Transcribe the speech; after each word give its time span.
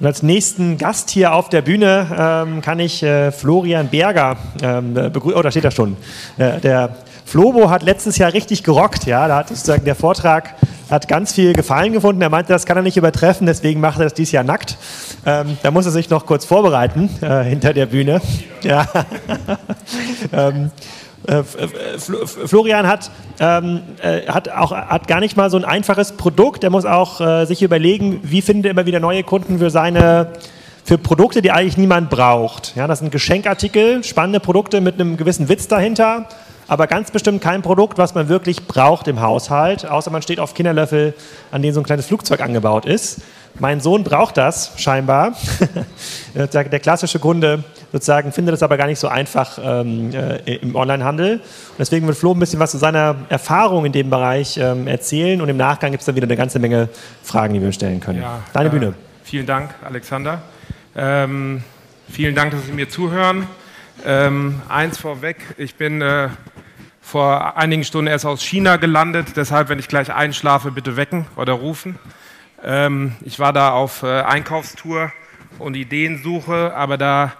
Und 0.00 0.06
als 0.06 0.22
nächsten 0.22 0.78
Gast 0.78 1.10
hier 1.10 1.34
auf 1.34 1.50
der 1.50 1.60
Bühne 1.60 2.06
ähm, 2.18 2.62
kann 2.62 2.78
ich 2.80 3.02
äh, 3.02 3.30
Florian 3.32 3.88
Berger 3.88 4.38
ähm, 4.62 4.94
begrüßen. 4.94 5.38
Oh, 5.38 5.42
da 5.42 5.50
steht 5.50 5.64
er 5.64 5.70
schon. 5.70 5.98
Äh, 6.38 6.58
der 6.60 6.96
Flobo 7.26 7.68
hat 7.68 7.82
letztes 7.82 8.16
Jahr 8.16 8.32
richtig 8.32 8.64
gerockt. 8.64 9.04
Ja, 9.04 9.28
da 9.28 9.36
hat 9.36 9.48
sozusagen 9.50 9.84
der 9.84 9.94
Vortrag 9.94 10.54
hat 10.90 11.06
ganz 11.06 11.34
viel 11.34 11.52
Gefallen 11.52 11.92
gefunden. 11.92 12.22
Er 12.22 12.30
meinte, 12.30 12.50
das 12.50 12.64
kann 12.64 12.78
er 12.78 12.82
nicht 12.82 12.96
übertreffen, 12.96 13.46
deswegen 13.46 13.80
macht 13.80 13.98
er 13.98 14.04
das 14.04 14.14
dieses 14.14 14.32
Jahr 14.32 14.42
nackt. 14.42 14.78
Ähm, 15.26 15.58
da 15.62 15.70
muss 15.70 15.84
er 15.84 15.92
sich 15.92 16.08
noch 16.08 16.24
kurz 16.24 16.46
vorbereiten 16.46 17.10
äh, 17.20 17.42
hinter 17.44 17.74
der 17.74 17.86
Bühne. 17.86 18.20
Ja. 18.62 18.86
äh, 21.30 21.98
Florian 22.46 22.88
hat, 22.88 23.10
ähm, 23.38 23.82
äh, 24.02 24.26
hat, 24.26 24.48
auch, 24.48 24.72
hat 24.72 25.06
gar 25.06 25.20
nicht 25.20 25.36
mal 25.36 25.48
so 25.48 25.56
ein 25.56 25.64
einfaches 25.64 26.12
Produkt. 26.12 26.64
Er 26.64 26.70
muss 26.70 26.84
auch 26.84 27.20
äh, 27.20 27.44
sich 27.44 27.62
überlegen, 27.62 28.20
wie 28.22 28.42
findet 28.42 28.66
er 28.66 28.70
immer 28.72 28.86
wieder 28.86 29.00
neue 29.00 29.22
Kunden 29.22 29.58
für 29.58 29.70
seine 29.70 30.32
für 30.82 30.98
Produkte, 30.98 31.40
die 31.40 31.52
eigentlich 31.52 31.76
niemand 31.76 32.10
braucht. 32.10 32.74
Ja, 32.74 32.86
das 32.88 32.98
sind 32.98 33.12
Geschenkartikel, 33.12 34.02
spannende 34.02 34.40
Produkte 34.40 34.80
mit 34.80 34.94
einem 34.94 35.16
gewissen 35.16 35.48
Witz 35.48 35.68
dahinter, 35.68 36.26
aber 36.66 36.86
ganz 36.86 37.10
bestimmt 37.10 37.42
kein 37.42 37.62
Produkt, 37.62 37.98
was 37.98 38.14
man 38.14 38.28
wirklich 38.28 38.66
braucht 38.66 39.06
im 39.06 39.20
Haushalt, 39.20 39.86
außer 39.86 40.10
man 40.10 40.22
steht 40.22 40.40
auf 40.40 40.54
Kinderlöffel, 40.54 41.14
an 41.52 41.62
denen 41.62 41.74
so 41.74 41.80
ein 41.80 41.84
kleines 41.84 42.06
Flugzeug 42.06 42.40
angebaut 42.40 42.86
ist. 42.86 43.20
Mein 43.58 43.80
Sohn 43.80 44.04
braucht 44.04 44.36
das 44.36 44.72
scheinbar. 44.76 45.34
der 46.34 46.80
klassische 46.80 47.18
Kunde 47.18 47.64
sozusagen 47.92 48.32
findet 48.32 48.54
es 48.54 48.62
aber 48.62 48.76
gar 48.76 48.86
nicht 48.86 48.98
so 48.98 49.08
einfach 49.08 49.58
ähm, 49.62 50.12
äh, 50.14 50.56
im 50.56 50.74
Onlinehandel. 50.74 51.40
Deswegen 51.78 52.06
wird 52.06 52.16
Flo 52.16 52.32
ein 52.32 52.38
bisschen 52.38 52.60
was 52.60 52.70
zu 52.70 52.78
seiner 52.78 53.16
Erfahrung 53.28 53.84
in 53.84 53.92
dem 53.92 54.10
Bereich 54.10 54.56
ähm, 54.56 54.86
erzählen 54.86 55.40
und 55.40 55.48
im 55.48 55.56
Nachgang 55.56 55.90
gibt 55.90 56.00
es 56.00 56.06
dann 56.06 56.16
wieder 56.16 56.26
eine 56.26 56.36
ganze 56.36 56.58
Menge 56.58 56.88
Fragen, 57.22 57.54
die 57.54 57.62
wir 57.62 57.72
stellen 57.72 58.00
können. 58.00 58.22
Ja, 58.22 58.40
Deine 58.52 58.68
äh, 58.68 58.72
Bühne. 58.72 58.94
Vielen 59.24 59.46
Dank, 59.46 59.74
Alexander. 59.84 60.42
Ähm, 60.96 61.62
vielen 62.10 62.34
Dank, 62.34 62.52
dass 62.52 62.66
Sie 62.66 62.72
mir 62.72 62.88
zuhören. 62.88 63.46
Ähm, 64.04 64.62
eins 64.68 64.98
vorweg, 64.98 65.36
ich 65.58 65.74
bin 65.74 66.00
äh, 66.00 66.28
vor 67.02 67.56
einigen 67.56 67.84
Stunden 67.84 68.06
erst 68.06 68.24
aus 68.24 68.42
China 68.42 68.76
gelandet, 68.76 69.36
deshalb, 69.36 69.68
wenn 69.68 69.78
ich 69.78 69.88
gleich 69.88 70.12
einschlafe, 70.12 70.70
bitte 70.70 70.96
wecken 70.96 71.26
oder 71.36 71.52
rufen. 71.52 71.98
Ähm, 72.62 73.12
ich 73.22 73.38
war 73.38 73.52
da 73.52 73.70
auf 73.72 74.02
äh, 74.02 74.22
Einkaufstour 74.22 75.12
und 75.58 75.76
Ideensuche, 75.76 76.74
aber 76.74 76.98
da 76.98 77.32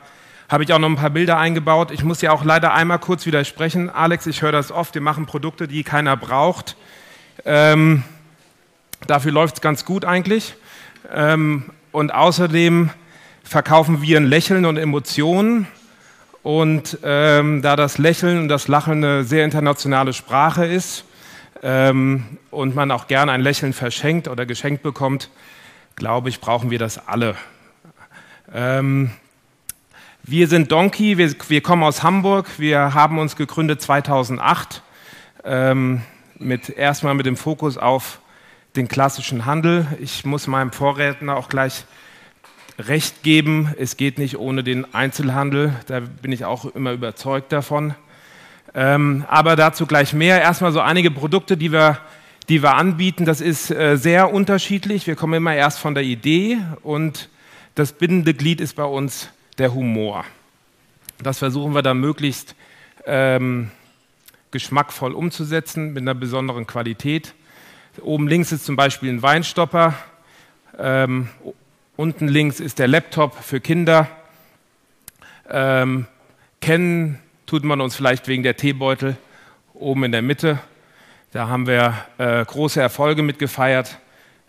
habe 0.48 0.64
ich 0.64 0.72
auch 0.72 0.78
noch 0.78 0.88
ein 0.88 0.96
paar 0.96 1.10
Bilder 1.10 1.38
eingebaut. 1.38 1.90
Ich 1.90 2.02
muss 2.02 2.22
ja 2.22 2.32
auch 2.32 2.44
leider 2.44 2.74
einmal 2.74 2.98
kurz 2.98 3.26
widersprechen. 3.26 3.88
Alex, 3.90 4.26
ich 4.26 4.42
höre 4.42 4.52
das 4.52 4.72
oft, 4.72 4.94
wir 4.94 5.02
machen 5.02 5.26
Produkte, 5.26 5.68
die 5.68 5.84
keiner 5.84 6.16
braucht. 6.16 6.76
Ähm, 7.44 8.02
dafür 9.06 9.32
läuft 9.32 9.56
es 9.56 9.60
ganz 9.60 9.84
gut 9.84 10.04
eigentlich. 10.04 10.56
Ähm, 11.12 11.70
und 11.92 12.12
außerdem 12.12 12.90
verkaufen 13.44 14.02
wir 14.02 14.16
ein 14.16 14.26
Lächeln 14.26 14.64
und 14.64 14.76
Emotionen. 14.76 15.66
Und 16.42 16.98
ähm, 17.04 17.62
da 17.62 17.76
das 17.76 17.98
Lächeln 17.98 18.38
und 18.38 18.48
das 18.48 18.66
Lachen 18.66 19.04
eine 19.04 19.24
sehr 19.24 19.44
internationale 19.44 20.12
Sprache 20.12 20.64
ist, 20.64 21.04
ähm, 21.62 22.38
und 22.50 22.74
man 22.74 22.90
auch 22.90 23.06
gerne 23.06 23.32
ein 23.32 23.40
Lächeln 23.40 23.72
verschenkt 23.72 24.28
oder 24.28 24.46
geschenkt 24.46 24.82
bekommt, 24.82 25.30
glaube 25.96 26.28
ich, 26.28 26.40
brauchen 26.40 26.70
wir 26.70 26.78
das 26.78 27.06
alle. 27.06 27.36
Ähm, 28.52 29.10
wir 30.22 30.48
sind 30.48 30.70
Donkey, 30.72 31.18
wir, 31.18 31.34
wir, 31.48 31.62
kommen 31.62 31.82
aus 31.82 32.02
Hamburg, 32.02 32.58
wir 32.58 32.94
haben 32.94 33.18
uns 33.18 33.36
gegründet 33.36 33.82
2008, 33.82 34.82
ähm, 35.44 36.02
mit, 36.38 36.68
erstmal 36.70 37.14
mit 37.14 37.26
dem 37.26 37.36
Fokus 37.36 37.78
auf 37.78 38.20
den 38.76 38.88
klassischen 38.88 39.46
Handel. 39.46 39.86
Ich 40.00 40.24
muss 40.24 40.46
meinem 40.46 40.72
Vorredner 40.72 41.36
auch 41.36 41.48
gleich 41.48 41.84
recht 42.78 43.22
geben, 43.22 43.74
es 43.78 43.96
geht 43.96 44.18
nicht 44.18 44.38
ohne 44.38 44.64
den 44.64 44.94
Einzelhandel, 44.94 45.74
da 45.86 46.00
bin 46.00 46.32
ich 46.32 46.44
auch 46.44 46.64
immer 46.64 46.92
überzeugt 46.92 47.52
davon. 47.52 47.94
Ähm, 48.74 49.24
aber 49.28 49.56
dazu 49.56 49.86
gleich 49.86 50.12
mehr. 50.12 50.40
Erstmal 50.40 50.72
so 50.72 50.80
einige 50.80 51.10
Produkte, 51.10 51.56
die 51.56 51.72
wir, 51.72 51.98
die 52.48 52.62
wir 52.62 52.74
anbieten. 52.74 53.24
Das 53.24 53.40
ist 53.40 53.70
äh, 53.70 53.96
sehr 53.96 54.32
unterschiedlich. 54.32 55.06
Wir 55.06 55.16
kommen 55.16 55.34
immer 55.34 55.54
erst 55.54 55.78
von 55.78 55.94
der 55.94 56.04
Idee 56.04 56.58
und 56.82 57.28
das 57.74 57.92
bindende 57.92 58.34
Glied 58.34 58.60
ist 58.60 58.76
bei 58.76 58.84
uns 58.84 59.28
der 59.58 59.74
Humor. 59.74 60.24
Das 61.22 61.38
versuchen 61.38 61.74
wir 61.74 61.82
dann 61.82 61.98
möglichst 61.98 62.54
ähm, 63.06 63.70
geschmackvoll 64.50 65.12
umzusetzen 65.12 65.92
mit 65.92 66.02
einer 66.02 66.14
besonderen 66.14 66.66
Qualität. 66.66 67.34
Oben 68.00 68.28
links 68.28 68.52
ist 68.52 68.64
zum 68.64 68.76
Beispiel 68.76 69.10
ein 69.10 69.22
Weinstopper. 69.22 69.94
Ähm, 70.78 71.28
unten 71.96 72.28
links 72.28 72.60
ist 72.60 72.78
der 72.78 72.88
Laptop 72.88 73.34
für 73.42 73.60
Kinder. 73.60 74.08
Ähm, 75.48 76.06
kennen 76.60 77.18
tut 77.50 77.64
man 77.64 77.80
uns 77.80 77.96
vielleicht 77.96 78.28
wegen 78.28 78.44
der 78.44 78.56
Teebeutel 78.56 79.16
oben 79.74 80.04
in 80.04 80.12
der 80.12 80.22
Mitte. 80.22 80.60
Da 81.32 81.48
haben 81.48 81.66
wir 81.66 81.96
äh, 82.16 82.44
große 82.44 82.80
Erfolge 82.80 83.24
mitgefeiert. 83.24 83.98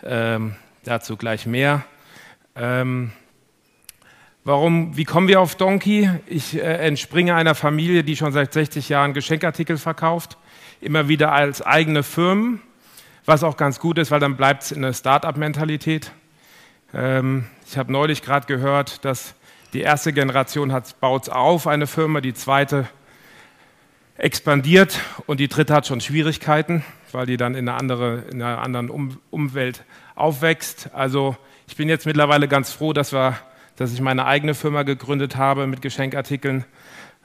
Ähm, 0.04 0.54
dazu 0.84 1.18
gleich 1.18 1.48
mehr. 1.48 1.84
Ähm, 2.56 3.12
warum, 4.44 4.96
wie 4.98 5.04
kommen 5.04 5.28
wir 5.28 5.42
auf 5.42 5.56
Donkey? 5.56 6.12
Ich 6.28 6.56
äh, 6.56 6.60
entspringe 6.60 7.34
einer 7.34 7.56
Familie, 7.56 8.04
die 8.04 8.16
schon 8.16 8.34
seit 8.34 8.54
60 8.54 8.90
Jahren 8.90 9.16
Geschenkartikel 9.16 9.80
verkauft, 9.80 10.38
immer 10.80 11.08
wieder 11.08 11.32
als 11.32 11.64
eigene 11.64 12.04
Firmen, 12.04 12.62
was 13.26 13.44
auch 13.44 13.58
ganz 13.58 13.80
gut 13.80 13.98
ist, 13.98 14.12
weil 14.12 14.20
dann 14.20 14.38
bleibt 14.38 14.62
es 14.62 14.72
in 14.72 14.84
der 14.84 14.94
Start-up-Mentalität. 14.94 16.12
Ähm, 16.94 17.46
ich 17.68 17.80
habe 17.80 17.92
neulich 17.92 18.22
gerade 18.22 18.46
gehört, 18.46 19.04
dass 19.06 19.34
die 19.74 19.82
erste 19.82 20.12
Generation 20.12 20.72
hat, 20.74 21.00
baut 21.00 21.30
auf, 21.30 21.68
eine 21.68 21.88
Firma, 21.88 22.22
die 22.22 22.34
zweite 22.34 22.88
expandiert 24.18 25.00
und 25.26 25.40
die 25.40 25.48
dritte 25.48 25.74
hat 25.74 25.88
schon 25.88 26.02
Schwierigkeiten, 26.02 26.84
weil 27.12 27.26
die 27.26 27.38
dann 27.38 27.56
in 27.56 27.68
einer, 27.68 27.80
andere, 27.80 28.24
in 28.32 28.42
einer 28.42 28.62
anderen 28.62 28.90
um 28.90 29.20
Umwelt 29.30 29.84
aufwächst. 30.16 30.90
Also 30.94 31.38
ich 31.68 31.76
bin 31.76 31.90
jetzt 31.90 32.06
mittlerweile 32.06 32.48
ganz 32.48 32.72
froh, 32.72 32.94
dass, 32.94 33.14
wir, 33.14 33.38
dass 33.78 33.94
ich 33.94 34.02
meine 34.02 34.26
eigene 34.26 34.54
Firma 34.54 34.84
gegründet 34.84 35.38
habe 35.38 35.66
mit 35.68 35.82
Geschenkartikeln 35.82 36.66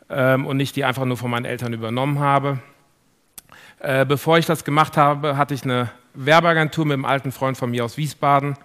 ähm, 0.09 0.47
und 0.47 0.57
nicht 0.57 0.77
die 0.77 0.85
einfach 0.85 1.05
nur 1.05 1.17
von 1.17 1.31
meinen 1.31 1.45
Eltern 1.45 1.73
übernommen 1.73 2.21
habe. 2.21 2.61
Äh, 3.81 4.07
bevor 4.07 4.39
ich 4.39 4.47
das 4.47 4.65
gemacht 4.65 4.97
habe, 4.97 5.37
hatte 5.37 5.53
ich 5.53 5.65
eine 5.65 5.91
Werbeagentur 6.15 6.87
mit 6.87 6.95
einem 6.95 7.05
alten 7.05 7.33
Freund 7.33 7.59
von 7.59 7.71
mir 7.71 7.85
aus 7.85 7.97
Wiesbaden 7.97 8.57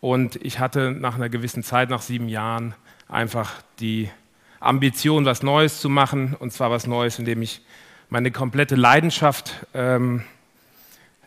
und 0.00 0.36
ich 0.36 0.60
hatte 0.60 0.92
nach 0.92 1.16
einer 1.16 1.28
gewissen 1.28 1.64
Zeit, 1.64 1.90
nach 1.90 2.02
sieben 2.02 2.28
Jahren, 2.28 2.74
einfach 3.08 3.62
die 3.80 4.10
Ambition, 4.60 5.24
was 5.24 5.42
Neues 5.42 5.80
zu 5.80 5.88
machen, 5.88 6.34
und 6.38 6.52
zwar 6.52 6.70
was 6.70 6.86
Neues, 6.86 7.18
indem 7.18 7.42
ich 7.42 7.62
meine 8.08 8.30
komplette 8.30 8.74
Leidenschaft 8.74 9.66
ähm, 9.74 10.24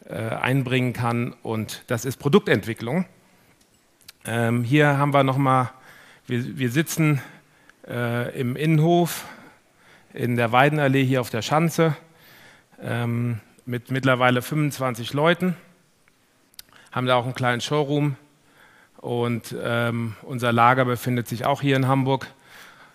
äh, 0.07 0.15
einbringen 0.15 0.93
kann, 0.93 1.33
und 1.43 1.83
das 1.87 2.05
ist 2.05 2.17
Produktentwicklung. 2.17 3.05
Ähm, 4.25 4.63
hier 4.63 4.97
haben 4.97 5.13
wir 5.13 5.23
nochmal, 5.23 5.71
wir, 6.27 6.57
wir 6.57 6.71
sitzen 6.71 7.21
äh, 7.87 8.37
im 8.39 8.55
Innenhof 8.55 9.25
in 10.13 10.35
der 10.35 10.51
Weidenallee 10.51 11.05
hier 11.05 11.21
auf 11.21 11.29
der 11.29 11.41
Schanze 11.41 11.95
ähm, 12.81 13.39
mit 13.65 13.91
mittlerweile 13.91 14.41
25 14.41 15.13
Leuten, 15.13 15.55
haben 16.91 17.05
da 17.05 17.15
auch 17.15 17.25
einen 17.25 17.35
kleinen 17.35 17.61
Showroom 17.61 18.15
und 19.01 19.55
ähm, 19.61 20.15
unser 20.23 20.51
Lager 20.51 20.83
befindet 20.83 21.27
sich 21.27 21.45
auch 21.45 21.61
hier 21.61 21.77
in 21.77 21.87
Hamburg 21.87 22.27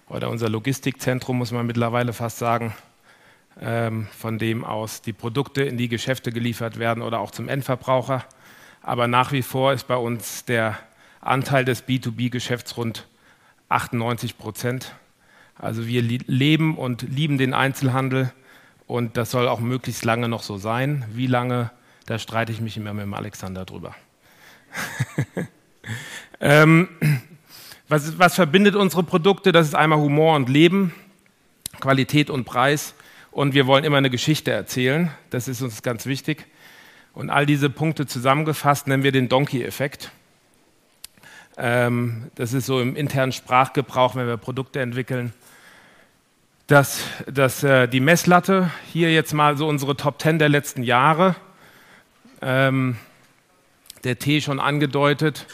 oder 0.07 0.29
unser 0.29 0.51
Logistikzentrum, 0.51 1.39
muss 1.39 1.51
man 1.51 1.67
mittlerweile 1.67 2.13
fast 2.13 2.39
sagen, 2.39 2.75
ähm, 3.61 4.07
von 4.17 4.39
dem 4.39 4.65
aus 4.65 5.01
die 5.01 5.15
Produkte 5.15 5.63
in 5.63 5.79
die 5.79 5.89
Geschäfte 5.89 6.31
geliefert 6.31 6.79
werden 6.79 7.03
oder 7.03 7.21
auch 7.21 7.31
zum 7.31 7.49
Endverbraucher. 7.49 8.25
Aber 8.83 9.09
nach 9.09 9.33
wie 9.33 9.41
vor 9.41 9.73
ist 9.73 9.89
bei 9.89 9.97
uns 9.97 10.45
der 10.45 10.79
Anteil 11.23 11.65
des 11.65 11.89
B2B-Geschäfts 11.89 12.77
rund 12.77 13.07
98 13.71 14.37
Prozent. 14.37 14.95
Also 15.57 15.87
wir 15.87 16.03
leben 16.03 16.77
und 16.77 17.01
lieben 17.03 17.39
den 17.39 17.55
Einzelhandel 17.55 18.31
und 18.87 19.17
das 19.17 19.31
soll 19.31 19.49
auch 19.49 19.61
möglichst 19.61 20.05
lange 20.05 20.29
noch 20.29 20.43
so 20.43 20.59
sein. 20.59 21.07
Wie 21.13 21.29
lange, 21.29 21.71
da 22.05 22.19
streite 22.19 22.53
ich 22.53 22.61
mich 22.61 22.77
immer 22.77 22.93
mit 22.93 23.05
dem 23.05 23.15
Alexander 23.15 23.65
drüber. 23.65 23.95
ähm, 26.41 26.89
was, 27.89 28.19
was 28.19 28.35
verbindet 28.35 28.77
unsere 28.77 29.03
Produkte? 29.03 29.53
Das 29.53 29.67
ist 29.67 29.75
einmal 29.75 29.99
Humor 29.99 30.37
und 30.37 30.49
Leben, 30.49 30.95
Qualität 31.81 32.31
und 32.31 32.45
Preis. 32.45 32.95
Und 33.31 33.55
wir 33.55 33.67
wollen 33.67 33.85
immer 33.85 33.99
eine 33.99 34.11
Geschichte 34.11 34.53
erzählen. 34.53 35.11
Das 35.31 35.49
ist 35.49 35.61
uns 35.61 35.83
ganz 35.83 36.07
wichtig. 36.07 36.47
Und 37.15 37.31
all 37.31 37.47
diese 37.47 37.71
Punkte 37.71 38.07
zusammengefasst 38.07 38.87
nennen 38.87 39.03
wir 39.03 39.13
den 39.13 39.29
Donkey-Effekt. 39.29 40.11
Ähm, 41.57 42.31
das 42.35 42.53
ist 42.53 42.67
so 42.67 42.81
im 42.81 42.97
internen 42.97 43.33
Sprachgebrauch, 43.33 44.17
wenn 44.17 44.27
wir 44.27 44.37
Produkte 44.37 44.81
entwickeln. 44.81 45.33
Dass, 46.67 47.01
dass 47.27 47.63
äh, 47.63 47.87
die 47.87 48.01
Messlatte, 48.01 48.71
hier 48.93 49.13
jetzt 49.13 49.35
mal 49.35 49.57
so 49.57 49.69
unsere 49.69 49.97
Top 49.97 50.21
10 50.21 50.39
der 50.39 50.49
letzten 50.49 50.83
Jahre, 50.83 51.37
ähm, 52.41 52.97
der 54.03 54.19
Tee 54.19 54.41
schon 54.41 54.59
angedeutet, 54.59 55.47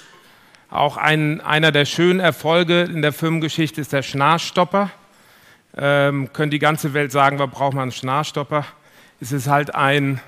Auch 0.71 0.97
ein, 0.97 1.41
einer 1.41 1.73
der 1.73 1.85
schönen 1.85 2.21
Erfolge 2.21 2.83
in 2.83 3.03
der 3.03 3.13
Firmengeschichte 3.13 3.81
ist 3.81 3.93
der 3.93 4.03
Schnarchstopper. 4.03 4.91
Ähm, 5.77 6.33
können 6.33 6.53
die 6.53 6.61
ganze 6.61 6.95
Welt 6.95 7.11
sagen, 7.11 7.41
warum 7.41 7.51
braucht 7.51 7.75
man 7.75 7.83
einen 7.83 7.93
Schnarchstopper? 7.93 8.65
Es 9.21 9.33
ist 9.33 9.49
halt 9.49 9.75
ein, 9.75 10.21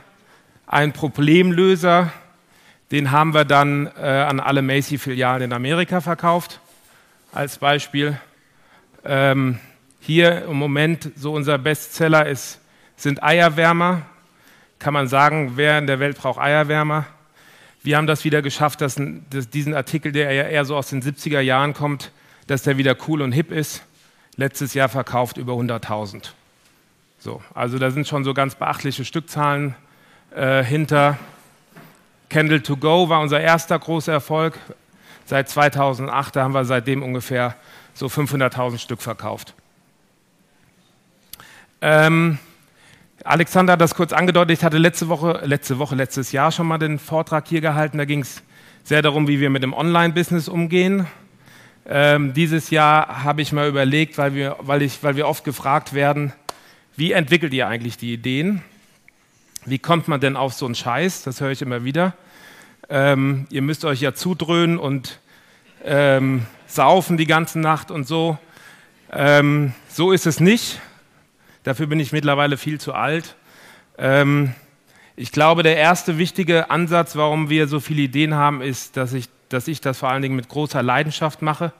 ein 0.67 0.93
Problemlöser, 0.93 2.13
den 2.91 3.13
haben 3.13 3.35
wir 3.35 3.45
dann 3.45 3.89
äh, 3.97 4.01
an 4.01 4.41
alle 4.41 4.63
Macy-Filialen 4.63 5.43
in 5.43 5.53
Amerika 5.53 6.01
verkauft, 6.01 6.59
als 7.31 7.59
Beispiel. 7.59 8.19
Ähm, 9.05 9.61
hier 10.01 10.47
im 10.47 10.57
Moment 10.57 11.13
so 11.15 11.33
unser 11.35 11.57
Bestseller 11.57 12.27
ist, 12.27 12.61
sind 12.97 13.23
Eierwärmer. 13.23 14.03
Kann 14.81 14.93
man 14.93 15.07
sagen, 15.07 15.53
wer 15.55 15.79
in 15.79 15.87
der 15.87 16.01
Welt 16.01 16.19
braucht 16.19 16.41
Eierwärmer? 16.41 17.07
Wir 17.83 17.97
haben 17.97 18.07
das 18.07 18.25
wieder 18.25 18.43
geschafft, 18.43 18.81
dass, 18.81 19.01
dass 19.31 19.51
diesen 19.51 19.75
Artikel, 19.75 20.13
der 20.13 20.33
ja 20.33 20.45
eher 20.45 20.65
so 20.65 20.77
aus 20.77 20.91
den 20.91 21.03
70er 21.03 21.41
Jahren 21.41 21.75
kommt, 21.75 22.13
dass 22.47 22.63
der 22.63 22.79
wieder 22.79 22.97
cool 23.09 23.23
und 23.23 23.33
hip 23.33 23.51
ist. 23.51 23.83
Letztes 24.37 24.75
Jahr 24.75 24.89
verkauft 24.89 25.37
über 25.37 25.55
100.000. 25.55 26.31
So, 27.19 27.43
also 27.55 27.79
da 27.79 27.91
sind 27.91 28.07
schon 28.07 28.25
so 28.25 28.35
ganz 28.35 28.55
beachtliche 28.55 29.05
Stückzahlen 29.05 29.75
äh, 30.35 30.63
hinter. 30.63 31.19
Candle 32.29 32.63
to 32.63 32.77
Go 32.77 33.09
war 33.09 33.21
unser 33.21 33.41
erster 33.41 33.79
großer 33.79 34.13
Erfolg. 34.13 34.59
Seit 35.27 35.49
2008 35.49 36.37
da 36.37 36.45
haben 36.45 36.55
wir 36.55 36.65
seitdem 36.65 37.03
ungefähr 37.03 37.57
so 37.95 38.07
500.000 38.07 38.79
Stück 38.79 39.03
verkauft. 39.03 39.55
Ähm, 41.81 42.39
Alexander 43.25 43.75
hat 43.75 43.81
das 43.81 43.95
kurz 43.95 44.13
angedeutet. 44.13 44.59
Ich 44.59 44.65
hatte 44.65 44.79
letzte 44.79 45.09
Woche, 45.09 45.43
letzte 45.45 45.79
Woche, 45.79 45.95
letztes 45.95 46.33
Jahr 46.33 46.51
schon 46.51 46.67
mal 46.67 46.79
den 46.79 46.99
Vortrag 46.99 47.47
hier 47.47 47.61
gehalten. 47.61 47.99
Da 47.99 48.05
ging 48.05 48.21
es 48.21 48.43
sehr 48.83 49.01
darum, 49.01 49.29
wie 49.29 49.39
wir 49.39 49.49
mit 49.49 49.63
dem 49.63 49.75
Online-Business 49.75 50.49
umgehen. 50.49 51.07
Ähm, 51.87 52.33
dieses 52.35 52.71
Jahr 52.71 53.23
habe 53.23 53.43
ich 53.43 53.53
mal 53.53 53.69
überlegt, 53.69 54.19
weil 54.19 54.35
wir, 54.35 54.57
weil, 54.61 54.83
ich, 54.83 55.03
weil 55.05 55.15
wir 55.15 55.29
oft 55.29 55.45
gefragt 55.45 55.95
werden, 55.95 56.33
wie 56.97 57.13
entwickelt 57.13 57.53
ihr 57.55 57.69
eigentlich 57.69 57.97
die 57.97 58.13
Ideen? 58.13 58.63
Wie 59.65 59.79
kommt 59.79 60.09
man 60.09 60.21
denn 60.21 60.37
auf 60.37 60.53
so 60.53 60.67
einen 60.67 60.75
Scheiß? 60.75 61.23
Das 61.23 61.41
höre 61.41 61.51
ich 61.51 61.63
immer 61.63 61.85
wieder. 61.85 62.15
Ähm, 62.89 63.47
ihr 63.51 63.63
müsst 63.63 63.85
euch 63.85 64.01
ja 64.01 64.15
zudröhnen 64.15 64.79
und 64.79 65.21
ähm, 65.85 66.47
saufen 66.67 67.17
die 67.17 67.27
ganze 67.27 67.61
Nacht 67.61 67.93
und 67.93 68.07
so. 68.07 68.37
Ähm, 69.13 69.75
so 69.89 70.11
ist 70.11 70.27
es 70.27 70.41
nicht. 70.41 70.81
Dafür 71.65 71.87
bin 71.87 72.01
ich 72.01 72.13
mittlerweile 72.13 72.57
viel 72.57 72.81
zu 72.81 72.93
alt. 72.93 73.37
Ähm, 73.97 74.55
ich 75.15 75.31
glaube, 75.31 75.63
der 75.63 75.77
erste 75.77 76.19
wichtige 76.19 76.71
Ansatz, 76.71 77.15
warum 77.15 77.51
wir 77.51 77.69
so 77.69 77.79
viele 77.79 78.03
Ideen 78.03 78.35
haben, 78.35 78.63
ist, 78.63 78.97
dass 78.97 79.13
ich, 79.13 79.29
dass 79.49 79.69
ich 79.69 79.81
das 79.81 79.99
vor 79.99 80.09
allen 80.09 80.23
Dingen 80.23 80.35
mit 80.35 80.49
großer 80.49 80.83
Leidenschaft 80.83 81.43
mache 81.43 81.73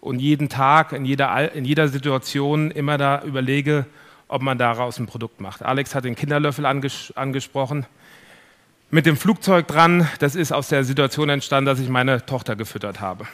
und 0.00 0.18
jeden 0.18 0.50
Tag, 0.50 0.92
in 0.92 1.06
jeder, 1.06 1.52
in 1.52 1.64
jeder 1.64 1.88
Situation 1.88 2.70
immer 2.70 2.98
da 2.98 3.22
überlege, 3.22 3.86
ob 4.28 4.42
man 4.42 4.58
daraus 4.58 4.98
ein 4.98 5.06
Produkt 5.06 5.40
macht. 5.40 5.62
Alex 5.62 5.94
hat 5.94 6.04
den 6.04 6.16
Kinderlöffel 6.16 6.66
anges 6.66 7.12
angesprochen. 7.16 7.86
Mit 8.90 9.06
dem 9.06 9.16
Flugzeug 9.16 9.66
dran, 9.66 10.06
das 10.18 10.34
ist 10.34 10.52
aus 10.52 10.68
der 10.68 10.84
Situation 10.84 11.30
entstanden, 11.30 11.66
dass 11.66 11.80
ich 11.80 11.88
meine 11.88 12.26
Tochter 12.26 12.56
gefüttert 12.56 13.00
habe. 13.00 13.26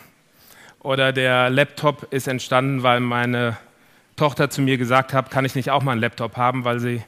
Oder 0.80 1.12
der 1.12 1.50
Laptop 1.50 2.12
ist 2.12 2.28
entstanden, 2.28 2.82
weil 2.84 3.00
meine 3.00 3.56
Tochter 4.20 4.50
zu 4.50 4.60
mir 4.60 4.76
gesagt 4.76 5.14
hat, 5.14 5.30
kann 5.30 5.46
ich 5.46 5.54
nicht 5.54 5.70
auch 5.70 5.82
mal 5.82 5.92
einen 5.92 6.02
Laptop 6.02 6.36
haben, 6.36 6.64
weil 6.64 6.78
sie, 6.78 7.02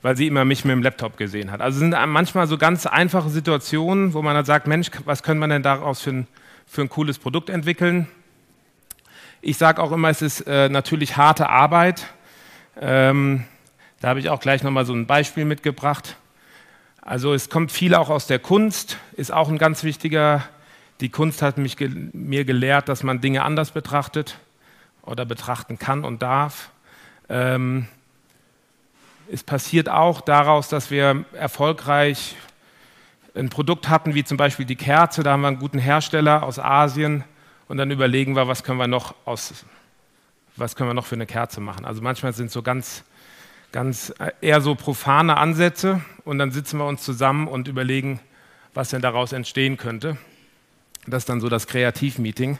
weil 0.00 0.16
sie 0.16 0.28
immer 0.28 0.44
mich 0.44 0.64
mit 0.64 0.70
dem 0.70 0.82
Laptop 0.82 1.16
gesehen 1.16 1.50
hat. 1.50 1.60
Also 1.60 1.74
es 1.74 1.80
sind 1.80 1.90
manchmal 2.06 2.46
so 2.46 2.56
ganz 2.56 2.86
einfache 2.86 3.30
Situationen, 3.30 4.14
wo 4.14 4.22
man 4.22 4.36
dann 4.36 4.44
sagt, 4.44 4.68
Mensch, 4.68 4.92
was 5.06 5.24
könnte 5.24 5.40
man 5.40 5.50
denn 5.50 5.64
daraus 5.64 6.00
für 6.02 6.10
ein, 6.10 6.28
für 6.64 6.82
ein 6.82 6.88
cooles 6.88 7.18
Produkt 7.18 7.50
entwickeln? 7.50 8.06
Ich 9.40 9.56
sage 9.58 9.82
auch 9.82 9.90
immer, 9.90 10.08
es 10.08 10.22
ist 10.22 10.42
äh, 10.42 10.68
natürlich 10.68 11.16
harte 11.16 11.48
Arbeit. 11.48 12.06
Ähm, 12.80 13.42
da 14.00 14.10
habe 14.10 14.20
ich 14.20 14.30
auch 14.30 14.38
gleich 14.38 14.62
nochmal 14.62 14.86
so 14.86 14.94
ein 14.94 15.08
Beispiel 15.08 15.46
mitgebracht. 15.46 16.16
Also 17.02 17.34
es 17.34 17.50
kommt 17.50 17.72
viel 17.72 17.96
auch 17.96 18.08
aus 18.08 18.28
der 18.28 18.38
Kunst, 18.38 18.98
ist 19.16 19.32
auch 19.32 19.48
ein 19.48 19.58
ganz 19.58 19.82
wichtiger. 19.82 20.44
Die 21.00 21.08
Kunst 21.08 21.42
hat 21.42 21.58
mich, 21.58 21.76
mir 22.12 22.44
gelehrt, 22.44 22.88
dass 22.88 23.02
man 23.02 23.20
Dinge 23.20 23.42
anders 23.42 23.72
betrachtet 23.72 24.38
oder 25.06 25.24
betrachten 25.24 25.78
kann 25.78 26.04
und 26.04 26.22
darf. 26.22 26.70
Ähm, 27.28 27.86
es 29.30 29.42
passiert 29.42 29.88
auch 29.88 30.20
daraus, 30.20 30.68
dass 30.68 30.90
wir 30.90 31.24
erfolgreich 31.32 32.36
ein 33.34 33.50
Produkt 33.50 33.88
hatten, 33.88 34.14
wie 34.14 34.24
zum 34.24 34.36
Beispiel 34.36 34.66
die 34.66 34.76
Kerze. 34.76 35.22
Da 35.22 35.32
haben 35.32 35.42
wir 35.42 35.48
einen 35.48 35.58
guten 35.58 35.78
Hersteller 35.78 36.42
aus 36.42 36.58
Asien 36.58 37.24
und 37.68 37.76
dann 37.76 37.90
überlegen 37.90 38.36
wir, 38.36 38.48
was 38.48 38.62
können 38.62 38.78
wir 38.78 38.86
noch 38.86 39.14
aus, 39.24 39.64
was 40.56 40.76
können 40.76 40.90
wir 40.90 40.94
noch 40.94 41.06
für 41.06 41.16
eine 41.16 41.26
Kerze 41.26 41.60
machen. 41.60 41.84
Also 41.84 42.02
manchmal 42.02 42.32
sind 42.32 42.50
so 42.50 42.62
ganz, 42.62 43.04
ganz 43.72 44.10
äh, 44.18 44.30
eher 44.40 44.60
so 44.60 44.74
profane 44.74 45.36
Ansätze 45.36 46.00
und 46.24 46.38
dann 46.38 46.52
sitzen 46.52 46.78
wir 46.78 46.86
uns 46.86 47.02
zusammen 47.02 47.48
und 47.48 47.68
überlegen, 47.68 48.20
was 48.74 48.90
denn 48.90 49.02
daraus 49.02 49.32
entstehen 49.32 49.76
könnte. 49.76 50.16
Das 51.06 51.22
ist 51.22 51.28
dann 51.28 51.40
so 51.40 51.48
das 51.48 51.66
Kreativmeeting. 51.66 52.58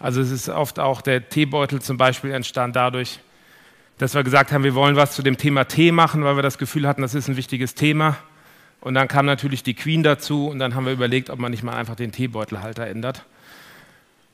Also 0.00 0.22
es 0.22 0.30
ist 0.30 0.48
oft 0.48 0.80
auch 0.80 1.02
der 1.02 1.28
Teebeutel 1.28 1.82
zum 1.82 1.98
Beispiel 1.98 2.32
entstanden 2.32 2.72
dadurch, 2.72 3.20
dass 3.98 4.14
wir 4.14 4.24
gesagt 4.24 4.50
haben, 4.50 4.64
wir 4.64 4.74
wollen 4.74 4.96
was 4.96 5.12
zu 5.12 5.22
dem 5.22 5.36
Thema 5.36 5.64
Tee 5.64 5.92
machen, 5.92 6.24
weil 6.24 6.36
wir 6.36 6.42
das 6.42 6.56
Gefühl 6.56 6.88
hatten, 6.88 7.02
das 7.02 7.14
ist 7.14 7.28
ein 7.28 7.36
wichtiges 7.36 7.74
Thema. 7.74 8.16
Und 8.80 8.94
dann 8.94 9.08
kam 9.08 9.26
natürlich 9.26 9.62
die 9.62 9.74
Queen 9.74 10.02
dazu 10.02 10.48
und 10.48 10.58
dann 10.58 10.74
haben 10.74 10.86
wir 10.86 10.94
überlegt, 10.94 11.28
ob 11.28 11.38
man 11.38 11.50
nicht 11.50 11.62
mal 11.62 11.74
einfach 11.74 11.96
den 11.96 12.12
Teebeutelhalter 12.12 12.86
ändert. 12.86 13.26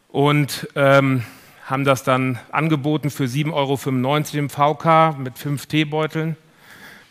Und 0.08 0.68
ähm, 0.76 1.24
haben 1.64 1.84
das 1.84 2.04
dann 2.04 2.38
angeboten 2.52 3.10
für 3.10 3.24
7,95 3.24 3.52
Euro 3.52 4.38
im 4.38 4.48
VK 4.48 5.18
mit 5.18 5.36
fünf 5.36 5.66
Teebeuteln. 5.66 6.36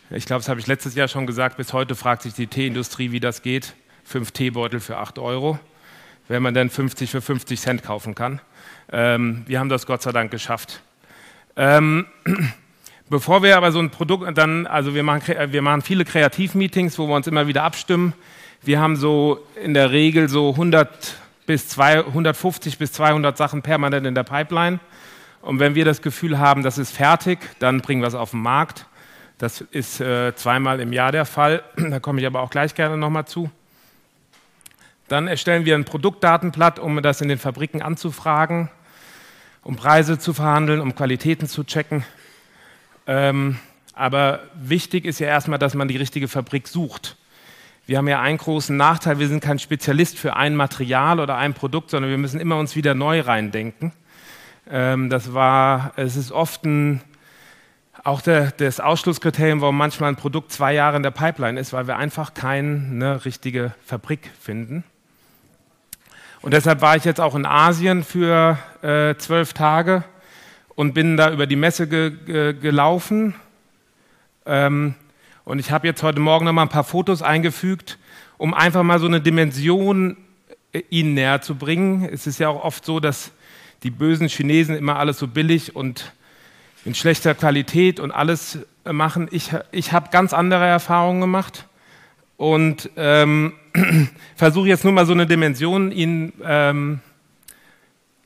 Ich 0.08 0.24
glaube, 0.24 0.40
das 0.40 0.48
habe 0.48 0.60
ich 0.60 0.66
letztes 0.66 0.94
Jahr 0.94 1.08
schon 1.08 1.26
gesagt. 1.26 1.58
Bis 1.58 1.74
heute 1.74 1.94
fragt 1.94 2.22
sich 2.22 2.32
die 2.32 2.46
Teeindustrie, 2.46 3.12
wie 3.12 3.20
das 3.20 3.42
geht. 3.42 3.74
Fünf 4.02 4.30
Teebeutel 4.30 4.80
für 4.80 4.96
8 4.96 5.18
Euro 5.18 5.58
wenn 6.28 6.42
man 6.42 6.54
dann 6.54 6.70
50 6.70 7.10
für 7.10 7.20
50 7.20 7.60
Cent 7.60 7.82
kaufen 7.82 8.14
kann. 8.14 8.40
Ähm, 8.92 9.42
wir 9.46 9.58
haben 9.58 9.68
das 9.68 9.86
Gott 9.86 10.02
sei 10.02 10.12
Dank 10.12 10.30
geschafft. 10.30 10.80
Ähm, 11.56 12.06
bevor 13.08 13.42
wir 13.42 13.56
aber 13.56 13.72
so 13.72 13.78
ein 13.78 13.90
Produkt 13.90 14.36
dann, 14.36 14.66
also 14.66 14.94
wir 14.94 15.02
machen, 15.02 15.52
wir 15.52 15.62
machen 15.62 15.82
viele 15.82 16.04
Kreativmeetings, 16.04 16.98
wo 16.98 17.06
wir 17.06 17.14
uns 17.14 17.26
immer 17.26 17.46
wieder 17.46 17.62
abstimmen. 17.62 18.12
Wir 18.62 18.80
haben 18.80 18.96
so 18.96 19.46
in 19.62 19.74
der 19.74 19.90
Regel 19.90 20.28
so 20.28 20.50
100 20.50 21.16
bis 21.46 21.68
200, 21.68 22.08
150 22.08 22.78
bis 22.78 22.92
200 22.92 23.36
Sachen 23.36 23.62
permanent 23.62 24.06
in 24.06 24.14
der 24.14 24.24
Pipeline. 24.24 24.80
Und 25.42 25.60
wenn 25.60 25.76
wir 25.76 25.84
das 25.84 26.02
Gefühl 26.02 26.38
haben, 26.38 26.62
das 26.62 26.76
ist 26.76 26.90
fertig, 26.90 27.38
dann 27.60 27.80
bringen 27.80 28.02
wir 28.02 28.08
es 28.08 28.14
auf 28.14 28.32
den 28.32 28.42
Markt. 28.42 28.86
Das 29.38 29.60
ist 29.60 30.00
äh, 30.00 30.34
zweimal 30.34 30.80
im 30.80 30.92
Jahr 30.92 31.12
der 31.12 31.24
Fall. 31.24 31.62
Da 31.76 32.00
komme 32.00 32.20
ich 32.20 32.26
aber 32.26 32.40
auch 32.40 32.50
gleich 32.50 32.74
gerne 32.74 32.96
nochmal 32.96 33.26
zu. 33.26 33.50
Dann 35.08 35.28
erstellen 35.28 35.64
wir 35.64 35.74
ein 35.74 35.84
Produktdatenblatt, 35.84 36.78
um 36.78 37.00
das 37.02 37.20
in 37.20 37.28
den 37.28 37.38
Fabriken 37.38 37.80
anzufragen, 37.80 38.70
um 39.62 39.76
Preise 39.76 40.18
zu 40.18 40.32
verhandeln, 40.32 40.80
um 40.80 40.94
Qualitäten 40.94 41.46
zu 41.46 41.64
checken. 41.64 42.04
Ähm, 43.06 43.58
aber 43.92 44.40
wichtig 44.54 45.04
ist 45.04 45.20
ja 45.20 45.28
erstmal, 45.28 45.58
dass 45.58 45.74
man 45.74 45.88
die 45.88 45.96
richtige 45.96 46.28
Fabrik 46.28 46.68
sucht. 46.68 47.16
Wir 47.86 47.98
haben 47.98 48.08
ja 48.08 48.20
einen 48.20 48.38
großen 48.38 48.76
Nachteil, 48.76 49.20
wir 49.20 49.28
sind 49.28 49.40
kein 49.40 49.60
Spezialist 49.60 50.18
für 50.18 50.34
ein 50.34 50.56
Material 50.56 51.20
oder 51.20 51.36
ein 51.36 51.54
Produkt, 51.54 51.90
sondern 51.90 52.10
wir 52.10 52.18
müssen 52.18 52.40
immer 52.40 52.58
uns 52.58 52.74
wieder 52.74 52.94
neu 52.94 53.20
reindenken. 53.20 53.92
Ähm, 54.68 55.08
das 55.08 55.34
war, 55.34 55.92
es 55.94 56.16
ist 56.16 56.32
oft 56.32 56.64
ein, 56.64 57.00
auch 58.02 58.20
der, 58.20 58.50
das 58.50 58.80
Ausschlusskriterium, 58.80 59.60
warum 59.60 59.76
manchmal 59.76 60.10
ein 60.10 60.16
Produkt 60.16 60.50
zwei 60.50 60.74
Jahre 60.74 60.96
in 60.96 61.04
der 61.04 61.12
Pipeline 61.12 61.60
ist, 61.60 61.72
weil 61.72 61.86
wir 61.86 61.96
einfach 61.96 62.34
keine 62.34 63.24
richtige 63.24 63.72
Fabrik 63.84 64.32
finden. 64.40 64.82
Und 66.46 66.52
deshalb 66.52 66.80
war 66.80 66.94
ich 66.94 67.02
jetzt 67.02 67.20
auch 67.20 67.34
in 67.34 67.44
Asien 67.44 68.04
für 68.04 68.56
äh, 68.80 69.16
zwölf 69.16 69.52
Tage 69.52 70.04
und 70.76 70.94
bin 70.94 71.16
da 71.16 71.32
über 71.32 71.48
die 71.48 71.56
Messe 71.56 71.88
ge 71.88 72.12
ge 72.24 72.52
gelaufen. 72.52 73.34
Ähm, 74.46 74.94
und 75.44 75.58
ich 75.58 75.72
habe 75.72 75.88
jetzt 75.88 76.04
heute 76.04 76.20
Morgen 76.20 76.44
noch 76.44 76.52
mal 76.52 76.62
ein 76.62 76.68
paar 76.68 76.84
Fotos 76.84 77.20
eingefügt, 77.20 77.98
um 78.38 78.54
einfach 78.54 78.84
mal 78.84 79.00
so 79.00 79.06
eine 79.06 79.20
Dimension 79.20 80.18
äh, 80.72 80.82
Ihnen 80.88 81.14
näher 81.14 81.42
zu 81.42 81.56
bringen. 81.56 82.08
Es 82.12 82.28
ist 82.28 82.38
ja 82.38 82.48
auch 82.48 82.62
oft 82.62 82.84
so, 82.84 83.00
dass 83.00 83.32
die 83.82 83.90
bösen 83.90 84.28
Chinesen 84.28 84.76
immer 84.76 85.00
alles 85.00 85.18
so 85.18 85.26
billig 85.26 85.74
und 85.74 86.12
in 86.84 86.94
schlechter 86.94 87.34
Qualität 87.34 87.98
und 87.98 88.12
alles 88.12 88.60
äh, 88.84 88.92
machen. 88.92 89.26
Ich, 89.32 89.50
ich 89.72 89.92
habe 89.92 90.10
ganz 90.12 90.32
andere 90.32 90.64
Erfahrungen 90.64 91.20
gemacht 91.20 91.66
und 92.36 92.90
ähm, 92.96 93.54
versuche 94.36 94.68
jetzt 94.68 94.84
nur 94.84 94.92
mal 94.92 95.06
so 95.06 95.12
eine 95.12 95.26
Dimension 95.26 95.92
Ihnen 95.92 96.32
ähm, 96.44 97.00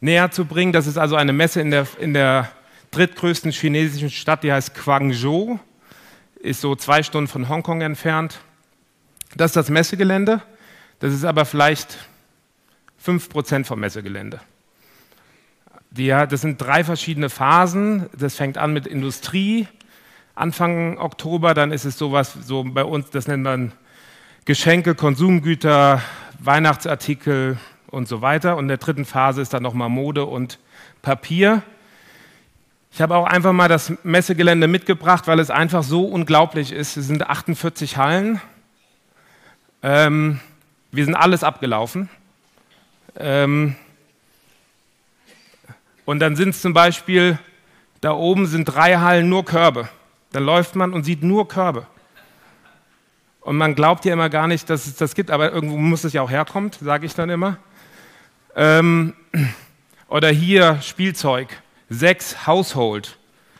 näher 0.00 0.30
zu 0.30 0.44
bringen. 0.44 0.72
Das 0.72 0.86
ist 0.86 0.98
also 0.98 1.16
eine 1.16 1.32
Messe 1.32 1.60
in 1.60 1.70
der, 1.70 1.86
in 1.98 2.14
der 2.14 2.50
drittgrößten 2.90 3.52
chinesischen 3.52 4.10
Stadt, 4.10 4.42
die 4.42 4.52
heißt 4.52 4.74
Guangzhou, 4.74 5.58
ist 6.40 6.60
so 6.60 6.74
zwei 6.74 7.02
Stunden 7.02 7.28
von 7.28 7.48
Hongkong 7.48 7.82
entfernt. 7.82 8.40
Das 9.36 9.50
ist 9.50 9.56
das 9.56 9.70
Messegelände. 9.70 10.42
Das 10.98 11.14
ist 11.14 11.24
aber 11.24 11.44
vielleicht 11.44 11.98
5% 13.04 13.64
vom 13.64 13.80
Messegelände. 13.80 14.40
Die, 15.90 16.08
das 16.08 16.40
sind 16.40 16.60
drei 16.60 16.84
verschiedene 16.84 17.30
Phasen. 17.30 18.08
Das 18.16 18.36
fängt 18.36 18.58
an 18.58 18.72
mit 18.72 18.86
Industrie, 18.86 19.66
Anfang 20.34 20.98
Oktober, 20.98 21.54
dann 21.54 21.72
ist 21.72 21.84
es 21.84 21.98
sowas, 21.98 22.32
so 22.44 22.64
bei 22.64 22.84
uns, 22.84 23.10
das 23.10 23.26
nennt 23.26 23.42
man 23.42 23.72
Geschenke, 24.50 24.96
Konsumgüter, 24.96 26.02
Weihnachtsartikel 26.40 27.56
und 27.86 28.08
so 28.08 28.20
weiter. 28.20 28.56
Und 28.56 28.64
in 28.64 28.68
der 28.68 28.78
dritten 28.78 29.04
Phase 29.04 29.40
ist 29.40 29.54
dann 29.54 29.62
nochmal 29.62 29.88
Mode 29.88 30.24
und 30.24 30.58
Papier. 31.02 31.62
Ich 32.90 33.00
habe 33.00 33.14
auch 33.14 33.26
einfach 33.26 33.52
mal 33.52 33.68
das 33.68 33.92
Messegelände 34.02 34.66
mitgebracht, 34.66 35.28
weil 35.28 35.38
es 35.38 35.50
einfach 35.50 35.84
so 35.84 36.04
unglaublich 36.04 36.72
ist. 36.72 36.96
Es 36.96 37.06
sind 37.06 37.28
48 37.28 37.96
Hallen. 37.96 38.40
Ähm, 39.84 40.40
wir 40.90 41.04
sind 41.04 41.14
alles 41.14 41.44
abgelaufen. 41.44 42.08
Ähm, 43.20 43.76
und 46.06 46.18
dann 46.18 46.34
sind 46.34 46.48
es 46.48 46.60
zum 46.60 46.72
Beispiel, 46.72 47.38
da 48.00 48.14
oben 48.14 48.46
sind 48.46 48.64
drei 48.64 48.96
Hallen 48.96 49.28
nur 49.28 49.44
Körbe. 49.44 49.88
Dann 50.32 50.42
läuft 50.42 50.74
man 50.74 50.92
und 50.92 51.04
sieht 51.04 51.22
nur 51.22 51.46
Körbe. 51.46 51.86
Und 53.40 53.56
man 53.56 53.74
glaubt 53.74 54.04
ja 54.04 54.12
immer 54.12 54.28
gar 54.28 54.46
nicht, 54.46 54.68
dass 54.68 54.86
es 54.86 54.96
das 54.96 55.14
gibt, 55.14 55.30
aber 55.30 55.52
irgendwo 55.52 55.76
muss 55.76 56.04
es 56.04 56.12
ja 56.12 56.22
auch 56.22 56.30
herkommen, 56.30 56.70
sage 56.80 57.06
ich 57.06 57.14
dann 57.14 57.30
immer. 57.30 57.56
Ähm, 58.54 59.14
oder 60.08 60.28
hier 60.28 60.80
Spielzeug, 60.82 61.48
sechs 61.88 62.46
Household. 62.46 63.16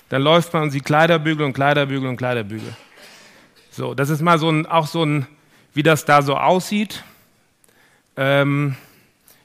Dann 0.09 0.23
läuft 0.23 0.53
man 0.53 0.65
und 0.65 0.71
sieht 0.71 0.85
Kleiderbügel 0.85 1.47
und 1.47 1.53
Kleiderbügel 1.53 2.09
und 2.09 2.17
Kleiderbügel. 2.17 2.75
So, 3.71 3.95
das 3.95 4.11
ist 4.11 4.21
mal 4.21 4.39
so 4.39 4.51
ein, 4.51 4.67
auch 4.67 4.87
so 4.87 5.05
ein, 5.05 5.27
wie 5.73 5.83
das 5.83 6.05
da 6.05 6.23
so 6.23 6.37
aussieht. 6.37 7.05
Ähm, 8.17 8.77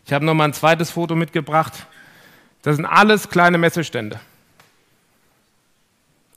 ich 0.05 0.13
habe 0.13 0.25
noch 0.25 0.33
mal 0.33 0.45
ein 0.45 0.53
zweites 0.53 0.91
Foto 0.91 1.15
mitgebracht. 1.15 1.85
Das 2.63 2.75
sind 2.75 2.85
alles 2.85 3.29
kleine 3.29 3.57
Messestände. 3.59 4.19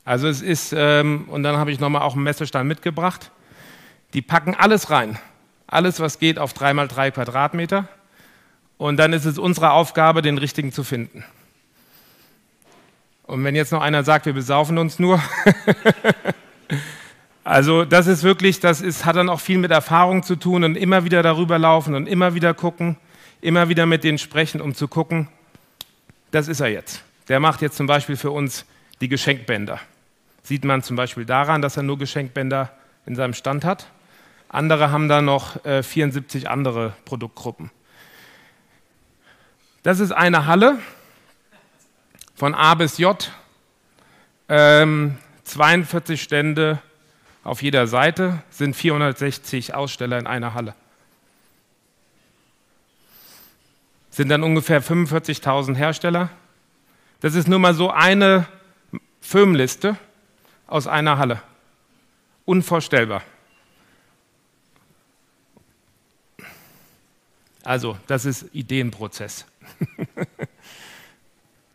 Also 0.05 0.29
es 0.29 0.43
ist, 0.43 0.75
ähm, 0.77 1.25
und 1.29 1.43
dann 1.43 1.57
habe 1.57 1.71
ich 1.71 1.81
noch 1.81 1.89
mal 1.89 2.03
auch 2.03 2.15
einen 2.15 2.23
Messestand 2.23 2.69
mitgebracht. 2.69 3.31
Die 4.15 4.23
packen 4.23 4.55
alles 4.55 4.91
rein. 4.91 5.19
Alles, 5.67 6.01
was 6.01 6.19
geht, 6.19 6.39
auf 6.39 6.55
drei 6.55 6.73
mal 6.73 6.89
drei 6.89 7.11
Quadratmeter. 7.11 7.89
Und 8.79 8.97
dann 8.97 9.13
ist 9.13 9.25
es 9.25 9.39
unsere 9.39 9.73
Aufgabe, 9.73 10.23
den 10.23 10.39
richtigen 10.39 10.73
zu 10.73 10.85
finden. 10.85 11.25
Und 13.25 13.45
wenn 13.45 13.55
jetzt 13.55 13.73
noch 13.73 13.83
einer 13.83 14.05
sagt, 14.05 14.25
wir 14.25 14.33
besaufen 14.33 14.79
uns 14.79 14.99
nur. 14.99 15.23
also 17.45 17.85
das 17.85 18.07
ist 18.07 18.23
wirklich, 18.23 18.61
das 18.61 18.81
ist, 18.81 19.05
hat 19.05 19.17
dann 19.17 19.29
auch 19.29 19.41
viel 19.41 19.59
mit 19.59 19.71
Erfahrung 19.71 20.23
zu 20.23 20.37
tun 20.37 20.65
und 20.65 20.77
immer 20.77 21.05
wieder 21.05 21.23
darüber 21.23 21.59
laufen 21.59 21.95
und 21.95 22.07
immer 22.07 22.35
wieder 22.35 22.55
gucken, 22.55 22.97
immer 23.43 23.69
wieder 23.69 23.85
mit 23.85 24.03
denen 24.03 24.17
sprechen, 24.17 24.63
um 24.63 24.75
zu 24.75 24.89
gucken, 24.89 25.29
das 26.31 26.49
ist 26.49 26.61
er 26.61 26.69
jetzt. 26.69 27.05
Der 27.29 27.41
macht 27.41 27.61
jetzt 27.61 27.77
zum 27.77 27.87
Beispiel 27.87 28.17
für 28.17 28.31
uns 28.31 28.65
die 29.03 29.09
Geschenkbänder. 29.09 29.79
Sieht 30.43 30.65
man 30.65 30.83
zum 30.83 30.97
Beispiel 30.97 31.27
daran, 31.27 31.61
dass 31.61 31.77
er 31.77 31.83
nur 31.83 31.99
Geschenkbänder 31.99 32.71
in 33.05 33.15
seinem 33.15 33.35
Stand 33.35 33.65
hat. 33.67 33.89
Andere 34.49 34.91
haben 34.91 35.09
da 35.09 35.21
noch 35.21 35.65
äh, 35.65 35.83
74 35.83 36.49
andere 36.49 36.95
Produktgruppen. 37.05 37.71
Das 39.83 40.01
ist 40.01 40.13
eine 40.13 40.47
Halle 40.47 40.79
von 42.35 42.55
A 42.55 42.75
bis 42.75 42.99
J, 42.99 43.31
ähm, 44.49 45.19
42 45.45 46.23
Stände 46.23 46.81
auf 47.45 47.63
jeder 47.63 47.87
Seite, 47.87 48.43
sind 48.51 48.75
460 48.75 49.75
Aussteller 49.75 50.19
in 50.19 50.27
einer 50.27 50.55
Halle. 50.55 50.75
Sind 54.11 54.31
dann 54.31 54.43
ungefähr 54.43 54.83
45.000 54.83 55.77
Hersteller. 55.77 56.31
Das 57.21 57.35
ist 57.35 57.49
nur 57.49 57.59
mal 57.59 57.75
so 57.75 57.91
eine 57.91 58.47
Firmenliste 59.21 59.97
aus 60.67 60.87
einer 60.87 61.19
Halle. 61.19 61.41
Unvorstellbar. 62.45 63.23
Also, 67.65 67.99
das 68.07 68.25
ist 68.25 68.47
Ideenprozess. 68.53 69.47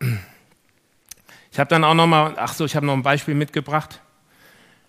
ich 1.52 1.58
habe 1.58 1.68
dann 1.68 1.84
auch 1.84 1.94
noch 1.94 2.06
mal, 2.06 2.34
ach 2.36 2.52
so, 2.54 2.64
ich 2.64 2.74
habe 2.76 2.86
noch 2.86 2.94
ein 2.94 3.02
Beispiel 3.02 3.34
mitgebracht. 3.34 4.00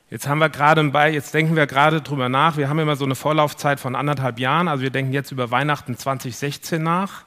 Jetzt 0.10 0.28
haben 0.28 0.40
wir 0.40 0.50
gerade 0.50 0.84
bei, 0.86 1.12
jetzt 1.12 1.34
denken 1.34 1.56
wir 1.56 1.66
gerade 1.66 2.02
drüber 2.02 2.30
nach. 2.30 2.58
Wir 2.58 2.70
haben 2.70 2.80
immer 2.80 2.96
so 2.96 3.06
eine 3.06 3.16
Vorlaufzeit 3.16 3.80
von 3.80 3.96
anderthalb 3.96 4.40
Jahren. 4.40 4.68
Also 4.68 4.84
wir 4.84 4.92
denken 4.92 5.14
jetzt 5.14 5.32
über 5.32 5.52
Weihnachten 5.52 5.98
2016 5.98 6.82
nach, 6.82 7.26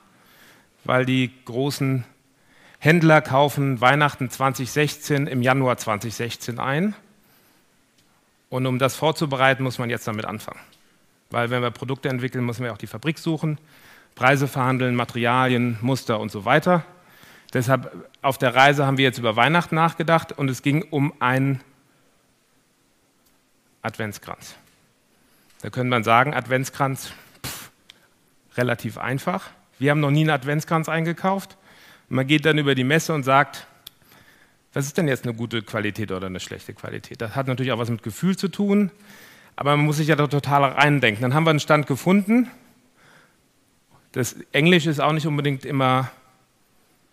weil 0.85 1.05
die 1.05 1.33
großen 1.45 2.05
Händler 2.79 3.21
kaufen 3.21 3.81
Weihnachten 3.81 4.31
2016 4.31 5.27
im 5.27 5.43
Januar 5.43 5.77
2016 5.77 6.61
ein. 6.61 6.95
Und 8.49 8.67
um 8.67 8.79
das 8.79 8.95
vorzubereiten, 8.97 9.65
muss 9.65 9.79
man 9.79 9.91
jetzt 9.91 10.07
damit 10.07 10.25
anfangen. 10.25 10.61
Weil 11.31 11.51
wenn 11.51 11.63
wir 11.63 11.71
Produkte 11.71 12.09
entwickeln, 12.09 12.45
müssen 12.45 12.65
wir 12.65 12.73
auch 12.73 12.79
die 12.79 12.87
Fabrik 12.87 13.19
suchen, 13.19 13.59
Preise 14.15 14.49
verhandeln, 14.49 14.95
Materialien, 14.95 15.79
Muster 15.81 16.19
und 16.21 16.31
so 16.31 16.45
weiter. 16.45 16.85
Deshalb 17.53 18.09
auf 18.21 18.39
der 18.39 18.55
Reise 18.55 18.87
haben 18.87 18.99
wir 18.99 19.05
jetzt 19.05 19.19
über 19.19 19.37
Weihnachten 19.37 19.75
nachgedacht 19.75 20.33
und 20.33 20.49
es 20.51 20.63
ging 20.63 20.83
um 20.91 21.13
einen 21.21 21.61
Adventskranz. 23.83 24.55
Da 25.63 25.71
könnte 25.71 25.91
man 25.91 26.05
sagen, 26.05 26.35
Adventskranz, 26.35 27.13
pff, 27.45 27.71
relativ 28.57 28.99
einfach. 28.99 29.51
Wir 29.79 29.91
haben 29.91 30.01
noch 30.01 30.11
nie 30.11 30.21
einen 30.21 30.31
Adventskranz 30.31 30.89
eingekauft. 30.89 31.57
Man 32.09 32.27
geht 32.27 32.45
dann 32.45 32.59
über 32.59 32.75
die 32.75 32.85
Messe 32.85 33.15
und 33.15 33.23
sagt, 33.23 33.67
was 34.73 34.87
ist 34.87 34.99
denn 34.99 35.09
jetzt 35.09 35.25
eine 35.25 35.35
gute 35.35 35.63
Qualität 35.63 36.13
oder 36.13 36.27
eine 36.27 36.41
schlechte 36.41 36.75
Qualität? 36.75 37.21
Das 37.21 37.35
hat 37.35 37.47
natürlich 37.47 37.73
auch 37.73 37.79
was 37.79 37.91
mit 37.91 38.03
Gefühl 38.03 38.37
zu 38.37 38.49
tun 38.49 38.91
aber 39.59 39.77
man 39.77 39.87
muss 39.87 39.97
sich 39.97 40.07
ja 40.07 40.15
da 40.15 40.29
total 40.29 40.63
reindenken. 40.63 41.21
Dann 41.21 41.35
haben 41.35 41.43
wir 41.43 41.51
einen 41.51 41.59
Stand 41.59 41.89
gefunden. 41.89 42.49
Das 44.13 44.37
Englisch 44.53 44.87
ist 44.87 45.01
auch 45.01 45.11
nicht 45.11 45.27
unbedingt 45.27 45.65
immer 45.65 46.13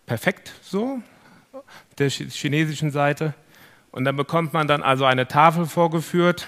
perfekt 0.06 0.54
so, 0.62 1.02
der 1.98 2.12
chinesischen 2.12 2.92
Seite. 2.92 3.34
Und 3.90 4.06
dann 4.06 4.16
bekommt 4.16 4.54
man 4.54 4.68
dann 4.68 4.84
also 4.84 5.06
eine 5.06 5.28
Tafel 5.28 5.66
vorgeführt. 5.66 6.48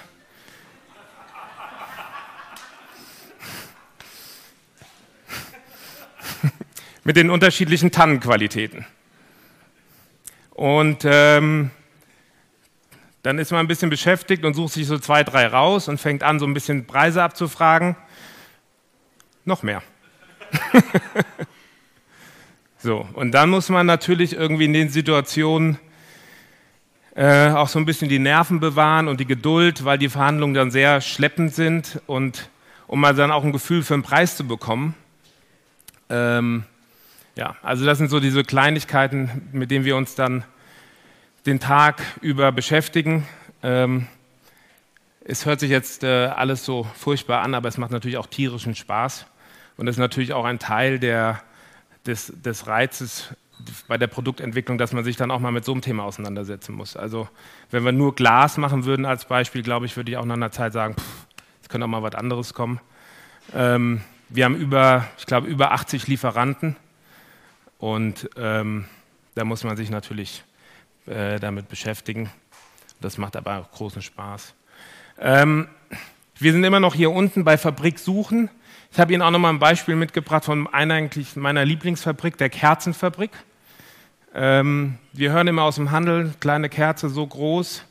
mit 7.02 7.16
den 7.16 7.28
unterschiedlichen 7.28 7.90
Tannenqualitäten. 7.90 8.86
Und 10.52 11.04
ähm, 11.04 11.72
dann 13.28 13.38
ist 13.38 13.50
man 13.50 13.60
ein 13.60 13.68
bisschen 13.68 13.90
beschäftigt 13.90 14.42
und 14.46 14.54
sucht 14.54 14.72
sich 14.72 14.86
so 14.86 14.96
zwei, 14.96 15.22
drei 15.22 15.48
raus 15.48 15.88
und 15.88 16.00
fängt 16.00 16.22
an, 16.22 16.38
so 16.38 16.46
ein 16.46 16.54
bisschen 16.54 16.86
Preise 16.86 17.22
abzufragen. 17.22 17.94
Noch 19.44 19.62
mehr. 19.62 19.82
so, 22.78 23.06
und 23.12 23.32
dann 23.32 23.50
muss 23.50 23.68
man 23.68 23.84
natürlich 23.84 24.32
irgendwie 24.32 24.64
in 24.64 24.72
den 24.72 24.88
Situationen 24.88 25.78
äh, 27.16 27.50
auch 27.50 27.68
so 27.68 27.78
ein 27.78 27.84
bisschen 27.84 28.08
die 28.08 28.18
Nerven 28.18 28.60
bewahren 28.60 29.08
und 29.08 29.20
die 29.20 29.26
Geduld, 29.26 29.84
weil 29.84 29.98
die 29.98 30.08
Verhandlungen 30.08 30.54
dann 30.54 30.70
sehr 30.70 31.02
schleppend 31.02 31.54
sind 31.54 32.00
und 32.06 32.48
um 32.86 32.98
mal 32.98 33.14
dann 33.14 33.30
auch 33.30 33.44
ein 33.44 33.52
Gefühl 33.52 33.82
für 33.82 33.92
den 33.92 34.02
Preis 34.02 34.38
zu 34.38 34.46
bekommen. 34.46 34.94
Ähm, 36.08 36.62
ja, 37.36 37.56
also 37.62 37.84
das 37.84 37.98
sind 37.98 38.08
so 38.08 38.20
diese 38.20 38.42
Kleinigkeiten, 38.42 39.50
mit 39.52 39.70
denen 39.70 39.84
wir 39.84 39.98
uns 39.98 40.14
dann 40.14 40.44
den 41.46 41.60
Tag 41.60 42.02
über 42.20 42.52
beschäftigen. 42.52 43.26
Ähm, 43.62 44.06
es 45.24 45.44
hört 45.46 45.60
sich 45.60 45.70
jetzt 45.70 46.04
äh, 46.04 46.26
alles 46.26 46.64
so 46.64 46.84
furchtbar 46.94 47.42
an, 47.42 47.54
aber 47.54 47.68
es 47.68 47.78
macht 47.78 47.90
natürlich 47.90 48.16
auch 48.16 48.26
tierischen 48.26 48.74
Spaß. 48.74 49.26
Und 49.76 49.86
das 49.86 49.96
ist 49.96 50.00
natürlich 50.00 50.32
auch 50.32 50.44
ein 50.44 50.58
Teil 50.58 50.98
der, 50.98 51.42
des, 52.06 52.32
des 52.34 52.66
Reizes 52.66 53.34
bei 53.88 53.98
der 53.98 54.06
Produktentwicklung, 54.06 54.78
dass 54.78 54.92
man 54.92 55.04
sich 55.04 55.16
dann 55.16 55.30
auch 55.30 55.40
mal 55.40 55.52
mit 55.52 55.64
so 55.64 55.72
einem 55.72 55.82
Thema 55.82 56.04
auseinandersetzen 56.04 56.74
muss. 56.74 56.96
Also 56.96 57.28
wenn 57.70 57.84
wir 57.84 57.92
nur 57.92 58.14
Glas 58.14 58.56
machen 58.56 58.84
würden 58.84 59.04
als 59.04 59.24
Beispiel, 59.24 59.62
glaube 59.62 59.86
ich, 59.86 59.96
würde 59.96 60.10
ich 60.10 60.16
auch 60.16 60.24
nach 60.24 60.36
einer 60.36 60.50
Zeit 60.50 60.72
sagen, 60.72 60.96
es 61.62 61.68
könnte 61.68 61.84
auch 61.84 61.90
mal 61.90 62.02
was 62.02 62.14
anderes 62.14 62.54
kommen. 62.54 62.80
Ähm, 63.54 64.02
wir 64.28 64.44
haben 64.44 64.56
über, 64.56 65.06
ich 65.18 65.26
glaube, 65.26 65.46
über 65.48 65.72
80 65.72 66.06
Lieferanten 66.06 66.76
und 67.78 68.28
ähm, 68.36 68.86
da 69.34 69.44
muss 69.44 69.64
man 69.64 69.76
sich 69.76 69.90
natürlich 69.90 70.44
äh, 71.08 71.38
damit 71.38 71.68
beschäftigen. 71.68 72.30
Das 73.00 73.18
macht 73.18 73.36
aber 73.36 73.58
auch 73.58 73.70
großen 73.70 74.02
Spaß. 74.02 74.54
Ähm, 75.20 75.68
wir 76.38 76.52
sind 76.52 76.64
immer 76.64 76.80
noch 76.80 76.94
hier 76.94 77.10
unten 77.10 77.44
bei 77.44 77.58
Fabrik 77.58 77.98
suchen. 77.98 78.50
Ich 78.92 78.98
habe 78.98 79.12
Ihnen 79.12 79.22
auch 79.22 79.30
noch 79.30 79.38
mal 79.38 79.50
ein 79.50 79.58
Beispiel 79.58 79.96
mitgebracht 79.96 80.44
von 80.44 80.66
einer 80.72 80.94
eigentlich 80.94 81.36
meiner 81.36 81.64
Lieblingsfabrik, 81.64 82.36
der 82.38 82.48
Kerzenfabrik. 82.48 83.30
Ähm, 84.34 84.98
wir 85.12 85.32
hören 85.32 85.48
immer 85.48 85.62
aus 85.62 85.76
dem 85.76 85.90
Handel, 85.90 86.32
kleine 86.40 86.68
Kerze 86.68 87.08
so 87.08 87.26
groß, 87.26 87.84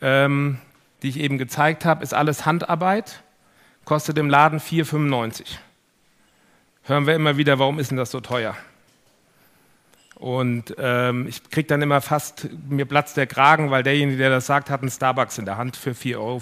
ähm, 0.00 0.58
die 1.02 1.08
ich 1.08 1.18
eben 1.18 1.38
gezeigt 1.38 1.84
habe, 1.84 2.02
ist 2.02 2.14
alles 2.14 2.46
Handarbeit, 2.46 3.22
kostet 3.84 4.16
im 4.18 4.30
Laden 4.30 4.60
4,95. 4.60 5.58
hören 6.84 7.06
wir 7.06 7.14
immer 7.14 7.36
wieder, 7.36 7.58
warum 7.58 7.78
ist 7.78 7.90
denn 7.90 7.98
das 7.98 8.10
so 8.10 8.20
teuer? 8.20 8.56
Und 10.24 10.74
ähm, 10.78 11.26
ich 11.28 11.50
kriege 11.50 11.68
dann 11.68 11.82
immer 11.82 12.00
fast, 12.00 12.48
mir 12.70 12.86
platzt 12.86 13.18
der 13.18 13.26
Kragen, 13.26 13.70
weil 13.70 13.82
derjenige, 13.82 14.16
der 14.16 14.30
das 14.30 14.46
sagt, 14.46 14.70
hat 14.70 14.80
einen 14.80 14.90
Starbucks 14.90 15.36
in 15.36 15.44
der 15.44 15.58
Hand 15.58 15.76
für 15.76 15.90
4,50 15.90 16.16
Euro. 16.16 16.40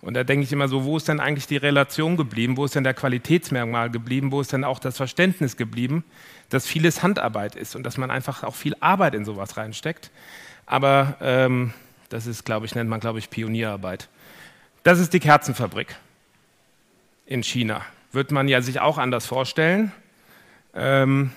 Und 0.00 0.14
da 0.14 0.24
denke 0.24 0.44
ich 0.44 0.52
immer 0.54 0.66
so, 0.66 0.84
wo 0.84 0.96
ist 0.96 1.08
denn 1.08 1.20
eigentlich 1.20 1.46
die 1.46 1.58
Relation 1.58 2.16
geblieben? 2.16 2.56
Wo 2.56 2.64
ist 2.64 2.74
denn 2.74 2.84
der 2.84 2.94
Qualitätsmerkmal 2.94 3.90
geblieben? 3.90 4.32
Wo 4.32 4.40
ist 4.40 4.50
denn 4.54 4.64
auch 4.64 4.78
das 4.78 4.96
Verständnis 4.96 5.58
geblieben, 5.58 6.04
dass 6.48 6.66
vieles 6.66 7.02
Handarbeit 7.02 7.54
ist 7.54 7.76
und 7.76 7.82
dass 7.82 7.98
man 7.98 8.10
einfach 8.10 8.42
auch 8.42 8.54
viel 8.54 8.74
Arbeit 8.80 9.14
in 9.14 9.26
sowas 9.26 9.58
reinsteckt? 9.58 10.10
Aber 10.64 11.18
ähm, 11.20 11.74
das 12.08 12.26
ist, 12.26 12.46
glaube 12.46 12.64
ich, 12.64 12.74
nennt 12.74 12.88
man, 12.88 13.00
glaube 13.00 13.18
ich, 13.18 13.28
Pionierarbeit. 13.28 14.08
Das 14.84 15.00
ist 15.00 15.12
die 15.12 15.20
Kerzenfabrik 15.20 15.96
in 17.26 17.42
China. 17.42 17.82
Wird 18.10 18.30
man 18.30 18.48
ja 18.48 18.62
sich 18.62 18.80
auch 18.80 18.96
anders 18.96 19.26
vorstellen. 19.26 19.92
Ähm, 20.74 21.30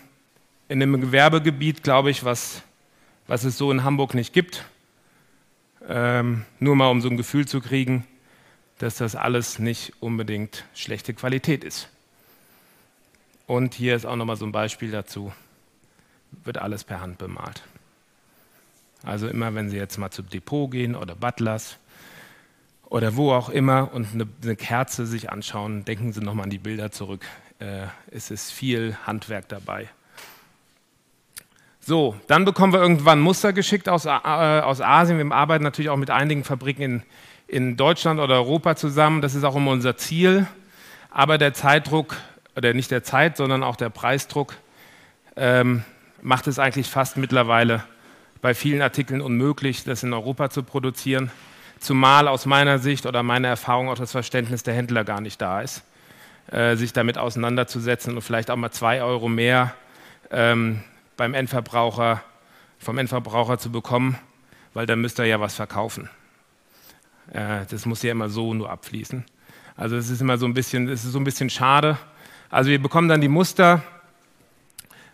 in 0.71 0.81
einem 0.81 1.01
Gewerbegebiet, 1.01 1.83
glaube 1.83 2.11
ich, 2.11 2.23
was, 2.23 2.63
was 3.27 3.43
es 3.43 3.57
so 3.57 3.73
in 3.73 3.83
Hamburg 3.83 4.13
nicht 4.13 4.31
gibt. 4.31 4.63
Ähm, 5.85 6.45
nur 6.59 6.77
mal 6.77 6.89
um 6.89 7.01
so 7.01 7.09
ein 7.09 7.17
Gefühl 7.17 7.45
zu 7.45 7.59
kriegen, 7.59 8.07
dass 8.77 8.95
das 8.95 9.17
alles 9.17 9.59
nicht 9.59 9.91
unbedingt 9.99 10.63
schlechte 10.73 11.13
Qualität 11.13 11.65
ist. 11.65 11.89
Und 13.47 13.73
hier 13.73 13.97
ist 13.97 14.05
auch 14.05 14.15
nochmal 14.15 14.37
so 14.37 14.45
ein 14.45 14.53
Beispiel 14.53 14.91
dazu. 14.91 15.33
Wird 16.45 16.57
alles 16.57 16.85
per 16.85 17.01
Hand 17.01 17.17
bemalt. 17.17 17.63
Also 19.03 19.27
immer, 19.27 19.53
wenn 19.53 19.69
Sie 19.69 19.75
jetzt 19.75 19.97
mal 19.97 20.09
zum 20.09 20.29
Depot 20.29 20.71
gehen 20.71 20.95
oder 20.95 21.15
Butlers 21.15 21.79
oder 22.85 23.17
wo 23.17 23.33
auch 23.33 23.49
immer 23.49 23.93
und 23.93 24.13
eine, 24.13 24.25
eine 24.41 24.55
Kerze 24.55 25.05
sich 25.05 25.31
anschauen, 25.31 25.83
denken 25.83 26.13
Sie 26.13 26.21
nochmal 26.21 26.45
an 26.45 26.49
die 26.49 26.59
Bilder 26.59 26.91
zurück. 26.91 27.25
Äh, 27.59 27.87
es 28.09 28.31
ist 28.31 28.51
viel 28.51 28.95
Handwerk 29.05 29.49
dabei. 29.49 29.89
So, 31.91 32.15
dann 32.27 32.45
bekommen 32.45 32.71
wir 32.71 32.79
irgendwann 32.79 33.19
Muster 33.19 33.51
geschickt 33.51 33.89
aus, 33.89 34.05
äh, 34.05 34.11
aus 34.11 34.79
Asien. 34.79 35.17
Wir 35.17 35.35
arbeiten 35.35 35.65
natürlich 35.65 35.89
auch 35.89 35.97
mit 35.97 36.09
einigen 36.09 36.45
Fabriken 36.45 36.81
in 36.81 37.03
in 37.49 37.75
Deutschland 37.75 38.21
oder 38.21 38.35
Europa 38.35 38.77
zusammen. 38.77 39.21
Das 39.21 39.35
ist 39.35 39.43
auch 39.43 39.57
immer 39.57 39.71
unser 39.71 39.97
Ziel. 39.97 40.47
Aber 41.09 41.37
der 41.37 41.53
Zeitdruck, 41.53 42.15
oder 42.55 42.73
nicht 42.73 42.91
der 42.91 43.03
Zeit, 43.03 43.35
sondern 43.35 43.61
auch 43.61 43.75
der 43.75 43.89
Preisdruck, 43.89 44.55
ähm, 45.35 45.83
macht 46.21 46.47
es 46.47 46.59
eigentlich 46.59 46.87
fast 46.87 47.17
mittlerweile 47.17 47.83
bei 48.41 48.53
vielen 48.53 48.81
Artikeln 48.81 49.19
unmöglich, 49.19 49.83
das 49.83 50.01
in 50.01 50.13
Europa 50.13 50.49
zu 50.49 50.63
produzieren. 50.63 51.29
Zumal 51.81 52.29
aus 52.29 52.45
meiner 52.45 52.79
Sicht 52.79 53.05
oder 53.05 53.21
meiner 53.21 53.49
Erfahrung 53.49 53.89
auch 53.89 53.97
das 53.97 54.13
Verständnis 54.13 54.63
der 54.63 54.75
Händler 54.75 55.03
gar 55.03 55.19
nicht 55.19 55.41
da 55.41 55.59
ist, 55.59 55.83
äh, 56.51 56.77
sich 56.77 56.93
damit 56.93 57.17
auseinanderzusetzen 57.17 58.15
und 58.15 58.21
vielleicht 58.21 58.49
auch 58.49 58.55
mal 58.55 58.71
zwei 58.71 59.03
Euro 59.03 59.27
mehr 59.27 59.73
ähm, 60.31 60.83
beim 61.21 61.35
Endverbraucher, 61.35 62.23
vom 62.79 62.97
Endverbraucher 62.97 63.59
zu 63.59 63.71
bekommen, 63.71 64.17
weil 64.73 64.87
dann 64.87 65.01
müsste 65.01 65.21
er 65.21 65.27
ja 65.27 65.39
was 65.39 65.53
verkaufen. 65.53 66.09
Äh, 67.31 67.67
das 67.69 67.85
muss 67.85 68.01
ja 68.01 68.11
immer 68.11 68.27
so 68.27 68.55
nur 68.55 68.71
abfließen. 68.71 69.23
Also 69.75 69.97
es 69.97 70.09
ist 70.09 70.19
immer 70.19 70.39
so 70.39 70.47
ein 70.47 70.55
bisschen, 70.55 70.89
es 70.89 71.05
ist 71.05 71.11
so 71.11 71.19
ein 71.19 71.23
bisschen 71.23 71.51
schade. 71.51 71.99
Also 72.49 72.71
wir 72.71 72.81
bekommen 72.81 73.07
dann 73.07 73.21
die 73.21 73.27
Muster. 73.27 73.83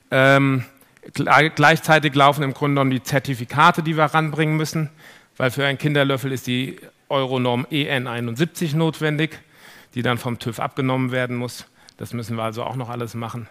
Ähm, 0.10 0.64
gleichzeitig 1.12 2.16
laufen 2.16 2.42
im 2.44 2.54
Grunde 2.54 2.76
genommen 2.76 2.92
die 2.92 3.04
Zertifikate, 3.04 3.84
die 3.84 3.98
wir 3.98 4.06
ranbringen 4.06 4.56
müssen, 4.56 4.90
weil 5.36 5.52
für 5.52 5.66
einen 5.66 5.78
Kinderlöffel 5.78 6.32
ist 6.32 6.48
die 6.48 6.80
Euronorm 7.10 7.68
EN 7.70 8.08
71 8.08 8.76
notwendig, 8.76 9.40
die 9.94 10.04
dann 10.04 10.18
vom 10.18 10.40
TÜV 10.40 10.62
abgenommen 10.62 11.12
werden 11.12 11.36
muss. 11.36 11.66
Das 11.98 12.14
müssen 12.14 12.38
wir 12.38 12.44
also 12.44 12.64
auch 12.64 12.78
noch 12.78 12.88
alles 12.88 13.14
machen. 13.14 13.50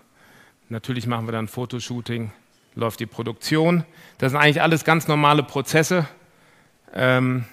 Natürlich 0.70 1.06
machen 1.06 1.28
wir 1.28 1.32
dann 1.32 1.48
Fotoshooting, 1.48 2.32
läuft 2.76 3.00
die 3.00 3.06
Produktion. 3.06 3.84
Das 4.18 4.30
sind 4.30 4.40
eigentlich 4.40 4.62
alles 4.62 4.84
ganz 4.84 5.08
normale 5.08 5.42
Prozesse. 5.42 6.06
Ähm, 6.94 7.44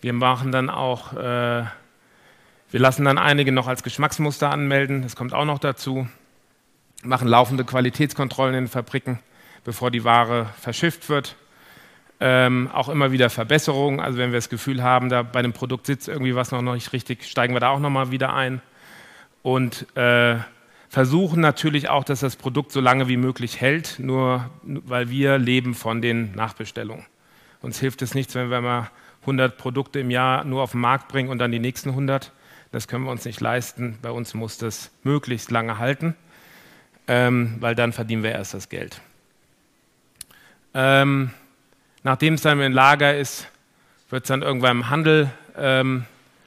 wir 0.00 0.12
machen 0.12 0.52
dann 0.52 0.70
auch, 0.70 1.14
äh, 1.14 1.64
wir 2.70 2.80
lassen 2.80 3.04
dann 3.04 3.18
einige 3.18 3.50
noch 3.50 3.66
als 3.66 3.82
Geschmacksmuster 3.82 4.50
anmelden, 4.50 5.02
das 5.02 5.16
kommt 5.16 5.34
auch 5.34 5.44
noch 5.44 5.58
dazu. 5.58 6.06
Machen 7.02 7.28
laufende 7.28 7.64
Qualitätskontrollen 7.64 8.54
in 8.54 8.64
den 8.64 8.70
Fabriken, 8.70 9.18
bevor 9.64 9.90
die 9.90 10.04
Ware 10.04 10.50
verschifft 10.60 11.08
wird. 11.08 11.34
Ähm, 12.22 12.70
auch 12.72 12.90
immer 12.90 13.12
wieder 13.12 13.30
Verbesserungen. 13.30 14.00
Also 14.00 14.18
wenn 14.18 14.30
wir 14.30 14.36
das 14.36 14.50
Gefühl 14.50 14.82
haben, 14.82 15.08
da 15.08 15.22
bei 15.22 15.40
dem 15.40 15.54
Produkt 15.54 15.86
sitzt 15.86 16.08
irgendwie 16.08 16.34
was 16.34 16.52
noch 16.52 16.60
nicht 16.60 16.92
richtig, 16.92 17.24
steigen 17.24 17.54
wir 17.54 17.60
da 17.60 17.70
auch 17.70 17.78
noch 17.78 17.88
mal 17.88 18.10
wieder 18.10 18.34
ein 18.34 18.60
und 19.42 19.86
äh, 19.96 20.36
versuchen 20.90 21.40
natürlich 21.40 21.88
auch, 21.88 22.04
dass 22.04 22.20
das 22.20 22.36
Produkt 22.36 22.72
so 22.72 22.80
lange 22.80 23.08
wie 23.08 23.16
möglich 23.16 23.60
hält. 23.60 23.98
Nur 23.98 24.50
weil 24.62 25.08
wir 25.08 25.38
leben 25.38 25.74
von 25.74 26.02
den 26.02 26.32
Nachbestellungen. 26.34 27.06
Uns 27.62 27.78
hilft 27.78 28.02
es 28.02 28.14
nichts, 28.14 28.34
wenn 28.34 28.50
wir 28.50 28.60
mal 28.60 28.90
100 29.22 29.56
Produkte 29.56 30.00
im 30.00 30.10
Jahr 30.10 30.44
nur 30.44 30.62
auf 30.62 30.72
den 30.72 30.80
Markt 30.80 31.08
bringen 31.08 31.30
und 31.30 31.38
dann 31.38 31.52
die 31.52 31.58
nächsten 31.58 31.90
100. 31.90 32.32
Das 32.72 32.88
können 32.88 33.04
wir 33.04 33.10
uns 33.10 33.24
nicht 33.24 33.40
leisten. 33.40 33.98
Bei 34.02 34.10
uns 34.10 34.34
muss 34.34 34.58
das 34.58 34.90
möglichst 35.02 35.50
lange 35.50 35.78
halten, 35.78 36.16
ähm, 37.06 37.56
weil 37.60 37.74
dann 37.74 37.92
verdienen 37.92 38.22
wir 38.22 38.32
erst 38.32 38.54
das 38.54 38.68
Geld. 38.68 39.00
Ähm, 40.74 41.30
nachdem 42.02 42.34
es 42.34 42.42
dann 42.42 42.60
im 42.60 42.72
Lager 42.72 43.16
ist, 43.16 43.48
wird 44.08 44.24
es 44.24 44.28
dann 44.28 44.42
irgendwann 44.42 44.78
im 44.78 44.90
Handel 44.90 45.30
ähm, 45.56 46.04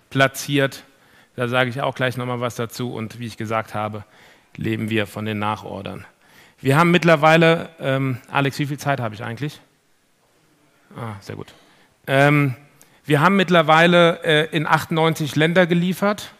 platziert. 0.10 0.84
Da 1.36 1.48
sage 1.48 1.70
ich 1.70 1.82
auch 1.82 1.96
gleich 1.96 2.18
nochmal 2.18 2.42
was 2.42 2.56
dazu. 2.56 2.94
Und 2.94 3.20
wie 3.20 3.28
ich 3.28 3.38
gesagt 3.38 3.74
habe, 3.74 4.04
leben 4.58 4.90
wir 4.90 5.08
von 5.08 5.26
den 5.26 5.40
Nachordern. 5.40 6.06
Wir 6.62 6.78
haben 6.78 6.92
mittlerweile, 6.92 7.70
ähm, 7.80 8.18
Alex, 8.32 8.58
wie 8.60 8.66
viel 8.66 8.78
Zeit 8.78 9.00
habe 9.00 9.16
ich 9.16 9.24
eigentlich? 9.24 9.60
Ah, 10.96 11.16
sehr 11.20 11.36
gut. 11.36 11.54
Ähm, 12.08 12.56
wir 13.06 13.20
haben 13.20 13.36
mittlerweile 13.36 14.24
äh, 14.24 14.56
in 14.56 14.66
98 14.66 15.36
Länder 15.36 15.68
geliefert. 15.68 16.32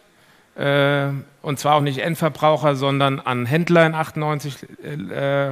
Äh, 0.56 1.08
und 1.42 1.58
zwar 1.58 1.74
auch 1.74 1.80
nicht 1.80 1.98
Endverbraucher, 1.98 2.76
sondern 2.76 3.20
an 3.20 3.44
Händler 3.44 3.84
in 3.86 3.94
98, 3.94 4.66
äh, 4.82 5.48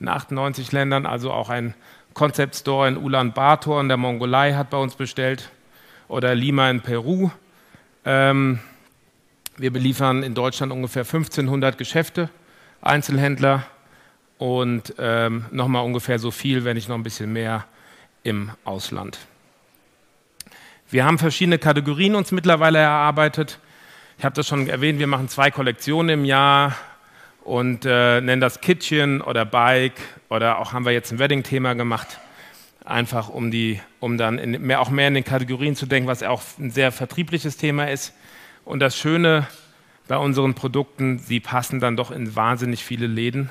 in 0.00 0.08
98 0.08 0.72
Ländern. 0.72 1.04
Also 1.04 1.32
auch 1.32 1.50
ein 1.50 1.74
Concept 2.14 2.56
Store 2.56 2.88
in 2.88 2.96
Ulaanbaatar 2.96 3.80
in 3.80 3.88
der 3.88 3.98
Mongolei 3.98 4.54
hat 4.54 4.70
bei 4.70 4.78
uns 4.78 4.94
bestellt. 4.94 5.50
Oder 6.08 6.34
Lima 6.34 6.70
in 6.70 6.80
Peru. 6.80 7.30
Ähm, 8.04 8.60
wir 9.58 9.72
beliefern 9.72 10.22
in 10.22 10.34
Deutschland 10.34 10.72
ungefähr 10.72 11.02
1500 11.02 11.78
Geschäfte, 11.78 12.30
Einzelhändler 12.82 13.66
und 14.38 14.94
ähm, 14.98 15.46
nochmal 15.50 15.84
ungefähr 15.84 16.18
so 16.18 16.30
viel, 16.30 16.64
wenn 16.64 16.76
nicht 16.76 16.88
noch 16.88 16.96
ein 16.96 17.02
bisschen 17.02 17.32
mehr 17.32 17.64
im 18.22 18.50
Ausland. 18.64 19.18
Wir 20.90 21.04
haben 21.04 21.18
verschiedene 21.18 21.58
Kategorien 21.58 22.14
uns 22.14 22.32
mittlerweile 22.32 22.78
erarbeitet. 22.78 23.58
Ich 24.18 24.24
habe 24.24 24.34
das 24.34 24.46
schon 24.46 24.68
erwähnt, 24.68 24.98
wir 24.98 25.06
machen 25.06 25.28
zwei 25.28 25.50
Kollektionen 25.50 26.20
im 26.20 26.24
Jahr 26.24 26.76
und 27.42 27.84
äh, 27.84 28.20
nennen 28.20 28.40
das 28.40 28.60
Kitchen 28.60 29.20
oder 29.20 29.44
Bike 29.44 30.00
oder 30.28 30.58
auch 30.58 30.72
haben 30.72 30.84
wir 30.84 30.92
jetzt 30.92 31.12
ein 31.12 31.18
Wedding-Thema 31.18 31.74
gemacht, 31.74 32.18
einfach 32.84 33.28
um, 33.28 33.50
die, 33.50 33.80
um 34.00 34.18
dann 34.18 34.36
mehr, 34.36 34.80
auch 34.80 34.90
mehr 34.90 35.08
in 35.08 35.14
den 35.14 35.24
Kategorien 35.24 35.76
zu 35.76 35.86
denken, 35.86 36.08
was 36.08 36.22
auch 36.22 36.42
ein 36.58 36.70
sehr 36.70 36.92
vertriebliches 36.92 37.56
Thema 37.56 37.90
ist. 37.90 38.12
Und 38.66 38.80
das 38.80 38.98
Schöne 38.98 39.46
bei 40.08 40.16
unseren 40.16 40.54
Produkten, 40.54 41.20
sie 41.20 41.38
passen 41.38 41.78
dann 41.78 41.96
doch 41.96 42.10
in 42.10 42.34
wahnsinnig 42.34 42.84
viele 42.84 43.06
Läden. 43.06 43.48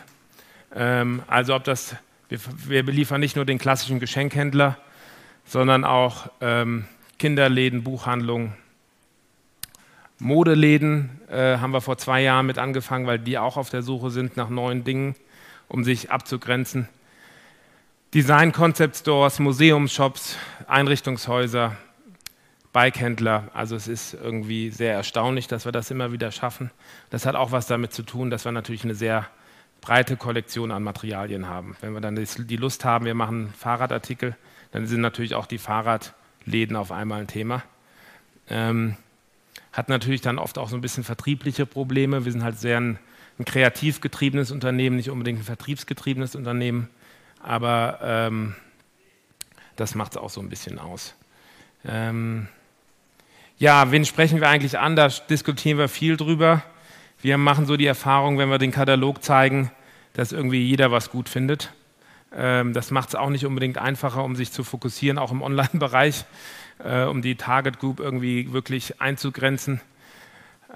Ähm, 0.75 1.23
also 1.27 1.55
ob 1.55 1.63
das, 1.63 1.95
wir, 2.27 2.37
wir, 2.67 2.85
beliefern 2.85 3.21
nicht 3.21 3.37
nur 3.37 3.45
den 3.45 3.57
klassischen 3.57 4.01
Geschenkhändler, 4.01 4.77
sondern 5.45 5.85
auch 5.85 6.29
ähm, 6.41 6.83
Kinderläden, 7.17 7.81
Buchhandlungen. 7.81 8.57
Modeläden 10.19 11.21
äh, 11.29 11.59
haben 11.59 11.71
wir 11.71 11.79
vor 11.79 11.97
zwei 11.97 12.21
Jahren 12.21 12.45
mit 12.45 12.57
angefangen, 12.57 13.07
weil 13.07 13.19
die 13.19 13.37
auch 13.37 13.55
auf 13.55 13.69
der 13.69 13.83
Suche 13.83 14.11
sind 14.11 14.35
nach 14.35 14.49
neuen 14.49 14.83
Dingen, 14.83 15.15
um 15.69 15.85
sich 15.85 16.11
abzugrenzen. 16.11 16.89
Design 18.13 18.51
Concept 18.51 18.97
Stores, 18.97 19.39
Museumsshops, 19.39 20.35
Einrichtungshäuser, 20.67 21.77
Bikehändler. 22.75 23.47
Also 23.53 23.77
es 23.77 23.87
ist 23.87 24.15
irgendwie 24.15 24.69
sehr 24.69 24.93
erstaunlich, 24.93 25.47
dass 25.47 25.63
wir 25.63 25.71
das 25.71 25.91
immer 25.91 26.11
wieder 26.11 26.29
schaffen. 26.33 26.71
Das 27.09 27.25
hat 27.25 27.35
auch 27.35 27.53
was 27.53 27.67
damit 27.67 27.93
zu 27.93 28.03
tun, 28.03 28.29
dass 28.29 28.43
wir 28.43 28.51
natürlich 28.51 28.83
eine 28.83 28.95
sehr 28.95 29.29
breite 29.79 30.17
Kollektion 30.17 30.71
an 30.71 30.83
Materialien 30.83 31.47
haben. 31.47 31.77
Wenn 31.79 31.93
wir 31.93 32.01
dann 32.01 32.17
die 32.17 32.57
Lust 32.57 32.83
haben, 32.83 33.05
wir 33.05 33.15
machen 33.15 33.53
Fahrradartikel, 33.57 34.35
dann 34.73 34.87
sind 34.87 34.99
natürlich 34.99 35.35
auch 35.35 35.45
die 35.45 35.57
Fahrrad 35.57 36.15
Läden 36.43 36.75
auf 36.75 36.91
einmal 36.91 37.21
ein 37.21 37.27
Thema. 37.27 37.63
Ähm, 38.49 38.97
hat 39.71 39.87
natürlich 39.87 40.19
dann 40.19 40.37
oft 40.37 40.57
auch 40.57 40.67
so 40.67 40.75
ein 40.75 40.81
bisschen 40.81 41.05
vertriebliche 41.05 41.65
Probleme. 41.65 42.25
Wir 42.25 42.31
sind 42.33 42.43
halt 42.43 42.59
sehr 42.59 42.81
ein, 42.81 42.99
ein 43.39 43.45
kreativ 43.45 44.01
getriebenes 44.01 44.51
Unternehmen, 44.51 44.97
nicht 44.97 45.09
unbedingt 45.09 45.39
ein 45.39 45.45
vertriebsgetriebenes 45.45 46.35
Unternehmen, 46.35 46.89
aber 47.41 47.99
ähm, 48.01 48.53
das 49.77 49.95
macht 49.95 50.11
es 50.11 50.17
auch 50.17 50.29
so 50.29 50.41
ein 50.41 50.49
bisschen 50.49 50.77
aus. 50.77 51.15
Ähm, 51.85 52.49
ja, 53.57 53.91
wen 53.91 54.05
sprechen 54.05 54.41
wir 54.41 54.49
eigentlich 54.49 54.79
an? 54.79 54.95
Da 54.95 55.07
diskutieren 55.07 55.77
wir 55.77 55.87
viel 55.87 56.17
drüber. 56.17 56.63
wir 57.21 57.37
machen 57.37 57.65
so 57.65 57.77
die 57.77 57.85
Erfahrung, 57.85 58.37
wenn 58.37 58.49
wir 58.49 58.57
den 58.57 58.71
Katalog 58.71 59.23
zeigen, 59.23 59.71
dass 60.13 60.31
irgendwie 60.31 60.61
jeder 60.61 60.91
was 60.91 61.09
gut 61.09 61.29
findet. 61.29 61.71
Ähm, 62.35 62.73
das 62.73 62.91
macht 62.91 63.09
es 63.09 63.15
auch 63.15 63.29
nicht 63.29 63.45
unbedingt 63.45 63.77
einfacher, 63.77 64.23
um 64.23 64.35
sich 64.35 64.51
zu 64.51 64.63
fokussieren, 64.63 65.17
auch 65.17 65.31
im 65.31 65.41
Online-Bereich, 65.41 66.25
äh, 66.83 67.03
um 67.03 67.21
die 67.21 67.35
Target 67.35 67.79
Group 67.79 67.99
irgendwie 67.99 68.51
wirklich 68.51 69.01
einzugrenzen. 69.01 69.81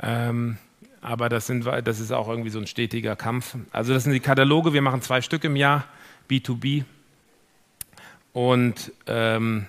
Ähm, 0.01 0.57
aber 1.01 1.29
das, 1.29 1.47
sind, 1.47 1.65
das 1.65 1.99
ist 1.99 2.11
auch 2.11 2.29
irgendwie 2.29 2.49
so 2.49 2.59
ein 2.59 2.67
stetiger 2.67 3.15
Kampf. 3.15 3.55
Also 3.71 3.93
das 3.93 4.03
sind 4.03 4.13
die 4.13 4.19
Kataloge, 4.19 4.73
wir 4.73 4.81
machen 4.81 5.01
zwei 5.01 5.21
Stück 5.21 5.43
im 5.43 5.55
Jahr, 5.55 5.85
B2B. 6.29 6.85
Und, 8.33 8.91
ähm, 9.07 9.67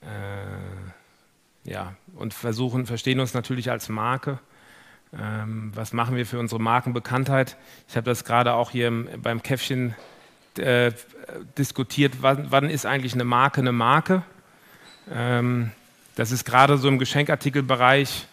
äh, 0.00 0.93
ja, 1.64 1.94
und 2.14 2.34
versuchen, 2.34 2.86
verstehen 2.86 3.20
uns 3.20 3.34
natürlich 3.34 3.70
als 3.70 3.88
Marke. 3.88 4.38
Ähm, 5.18 5.72
was 5.74 5.92
machen 5.92 6.16
wir 6.16 6.26
für 6.26 6.38
unsere 6.38 6.60
Markenbekanntheit? 6.60 7.56
Ich 7.88 7.96
habe 7.96 8.04
das 8.04 8.24
gerade 8.24 8.54
auch 8.54 8.70
hier 8.70 8.88
im, 8.88 9.08
beim 9.22 9.42
Käffchen 9.42 9.94
äh, 10.58 10.92
diskutiert, 11.58 12.16
wann, 12.20 12.50
wann, 12.50 12.70
ist 12.70 12.86
eigentlich 12.86 13.14
eine 13.14 13.24
Marke 13.24 13.60
eine 13.60 13.72
Marke? 13.72 14.22
Ähm, 15.10 15.72
das 16.16 16.30
ist 16.30 16.44
gerade 16.44 16.78
so 16.78 16.88
im 16.88 16.98
Geschenkartikelbereich 16.98 18.28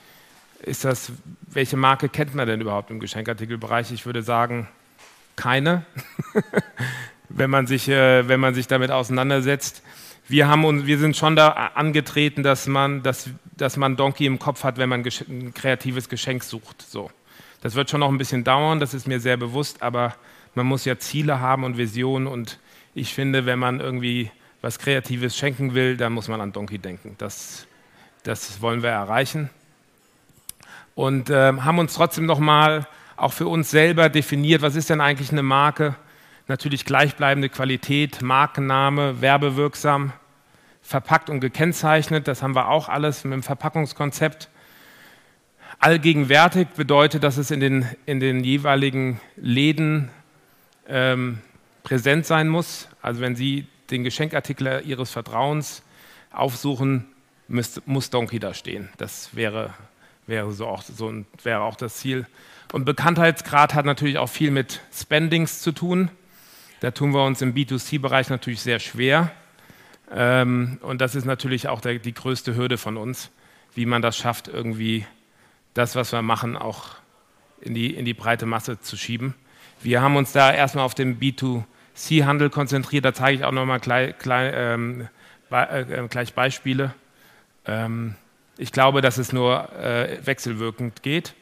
ist 0.63 0.85
das, 0.85 1.11
welche 1.47 1.77
Marke 1.77 2.09
kennt 2.09 2.35
man 2.35 2.47
denn 2.47 2.61
überhaupt 2.61 2.91
im 2.91 2.99
Geschenkartikelbereich? 2.99 3.91
Ich 3.91 4.05
würde 4.05 4.21
sagen, 4.21 4.67
keine, 5.35 5.85
wenn, 7.29 7.49
man 7.49 7.67
sich, 7.67 7.89
äh, 7.89 8.27
wenn 8.27 8.39
man 8.39 8.53
sich 8.53 8.67
damit 8.67 8.91
auseinandersetzt. 8.91 9.81
Wir, 10.31 10.47
haben 10.47 10.65
uns, 10.65 10.85
wir 10.85 10.97
sind 10.97 11.17
schon 11.17 11.35
da 11.35 11.49
angetreten, 11.49 12.41
dass 12.41 12.65
man, 12.67 13.03
dass, 13.03 13.29
dass 13.55 13.77
man 13.77 13.97
Donkey 13.97 14.25
im 14.25 14.39
Kopf 14.39 14.63
hat, 14.63 14.77
wenn 14.77 14.89
man 14.89 15.05
ein 15.05 15.53
kreatives 15.53 16.09
Geschenk 16.09 16.43
sucht. 16.43 16.81
So. 16.81 17.11
Das 17.61 17.75
wird 17.75 17.89
schon 17.89 17.99
noch 17.99 18.09
ein 18.09 18.17
bisschen 18.17 18.43
dauern, 18.43 18.79
das 18.79 18.93
ist 18.93 19.07
mir 19.07 19.19
sehr 19.19 19.37
bewusst, 19.37 19.83
aber 19.83 20.15
man 20.55 20.65
muss 20.65 20.85
ja 20.85 20.97
Ziele 20.97 21.39
haben 21.39 21.63
und 21.63 21.77
Visionen 21.77 22.27
und 22.27 22.59
ich 22.95 23.13
finde, 23.13 23.45
wenn 23.45 23.59
man 23.59 23.79
irgendwie 23.79 24.31
was 24.61 24.79
Kreatives 24.79 25.37
schenken 25.37 25.73
will, 25.73 25.97
dann 25.97 26.13
muss 26.13 26.27
man 26.27 26.39
an 26.39 26.51
Donkey 26.51 26.77
denken. 26.79 27.15
Das, 27.17 27.67
das 28.23 28.61
wollen 28.61 28.83
wir 28.83 28.89
erreichen 28.89 29.49
und 30.95 31.29
äh, 31.29 31.53
haben 31.53 31.79
uns 31.79 31.93
trotzdem 31.93 32.25
nochmal 32.25 32.87
auch 33.17 33.33
für 33.33 33.47
uns 33.47 33.69
selber 33.69 34.09
definiert, 34.09 34.61
was 34.61 34.75
ist 34.75 34.89
denn 34.89 35.01
eigentlich 35.01 35.31
eine 35.31 35.43
Marke? 35.43 35.95
Natürlich 36.47 36.85
gleichbleibende 36.85 37.49
Qualität, 37.49 38.21
Markenname, 38.21 39.21
werbewirksam, 39.21 40.13
verpackt 40.81 41.29
und 41.29 41.39
gekennzeichnet. 41.39 42.27
Das 42.27 42.41
haben 42.41 42.55
wir 42.55 42.69
auch 42.69 42.89
alles 42.89 43.23
mit 43.23 43.33
dem 43.33 43.43
Verpackungskonzept. 43.43 44.49
Allgegenwärtig 45.79 46.67
bedeutet, 46.69 47.23
dass 47.23 47.37
es 47.37 47.51
in 47.51 47.59
den, 47.59 47.87
in 48.05 48.19
den 48.19 48.43
jeweiligen 48.43 49.19
Läden 49.35 50.09
ähm, 50.87 51.39
präsent 51.83 52.25
sein 52.25 52.49
muss. 52.49 52.87
Also 53.01 53.21
wenn 53.21 53.35
Sie 53.35 53.67
den 53.89 54.03
Geschenkartikel 54.03 54.83
Ihres 54.85 55.11
Vertrauens 55.11 55.83
aufsuchen, 56.31 57.07
müsst, 57.47 57.87
muss 57.87 58.09
Donkey 58.09 58.39
da 58.39 58.53
stehen. 58.53 58.89
Das 58.97 59.35
wäre 59.35 59.73
wäre 60.27 60.51
so 60.51 60.67
auch, 60.67 60.81
so 60.81 61.13
wäre 61.43 61.61
auch 61.61 61.75
das 61.75 61.97
Ziel. 61.97 62.25
Und 62.71 62.85
Bekanntheitsgrad 62.85 63.73
hat 63.73 63.85
natürlich 63.85 64.17
auch 64.17 64.29
viel 64.29 64.49
mit 64.49 64.81
Spendings 64.93 65.61
zu 65.61 65.71
tun. 65.71 66.09
Da 66.79 66.91
tun 66.91 67.13
wir 67.13 67.23
uns 67.23 67.41
im 67.41 67.53
B2C-Bereich 67.53 68.29
natürlich 68.29 68.61
sehr 68.61 68.79
schwer. 68.79 69.31
Ähm, 70.13 70.77
und 70.81 71.01
das 71.01 71.15
ist 71.15 71.25
natürlich 71.25 71.67
auch 71.67 71.81
der, 71.81 71.99
die 71.99 72.13
größte 72.13 72.55
Hürde 72.55 72.77
von 72.77 72.97
uns, 72.97 73.31
wie 73.73 73.85
man 73.85 74.01
das 74.01 74.17
schafft, 74.17 74.47
irgendwie 74.47 75.05
das, 75.73 75.95
was 75.95 76.11
wir 76.11 76.21
machen, 76.21 76.57
auch 76.57 76.95
in 77.61 77.73
die, 77.73 77.95
in 77.95 78.05
die 78.05 78.13
breite 78.13 78.45
Masse 78.45 78.79
zu 78.81 78.97
schieben. 78.97 79.35
Wir 79.81 80.01
haben 80.01 80.15
uns 80.15 80.31
da 80.31 80.51
erstmal 80.51 80.85
auf 80.85 80.95
den 80.95 81.19
B2C-Handel 81.19 82.49
konzentriert. 82.49 83.05
Da 83.05 83.13
zeige 83.13 83.37
ich 83.37 83.45
auch 83.45 83.51
nochmal 83.51 83.79
gleich, 83.79 84.17
gleich, 84.17 84.53
ähm, 84.55 85.07
äh, 85.49 86.07
gleich 86.09 86.33
Beispiele. 86.33 86.93
Ähm, 87.65 88.15
ich 88.57 88.71
glaube, 88.71 89.01
dass 89.01 89.17
es 89.17 89.31
nur 89.31 89.71
äh, 89.73 90.19
wechselwirkend 90.25 91.03
geht. 91.03 91.33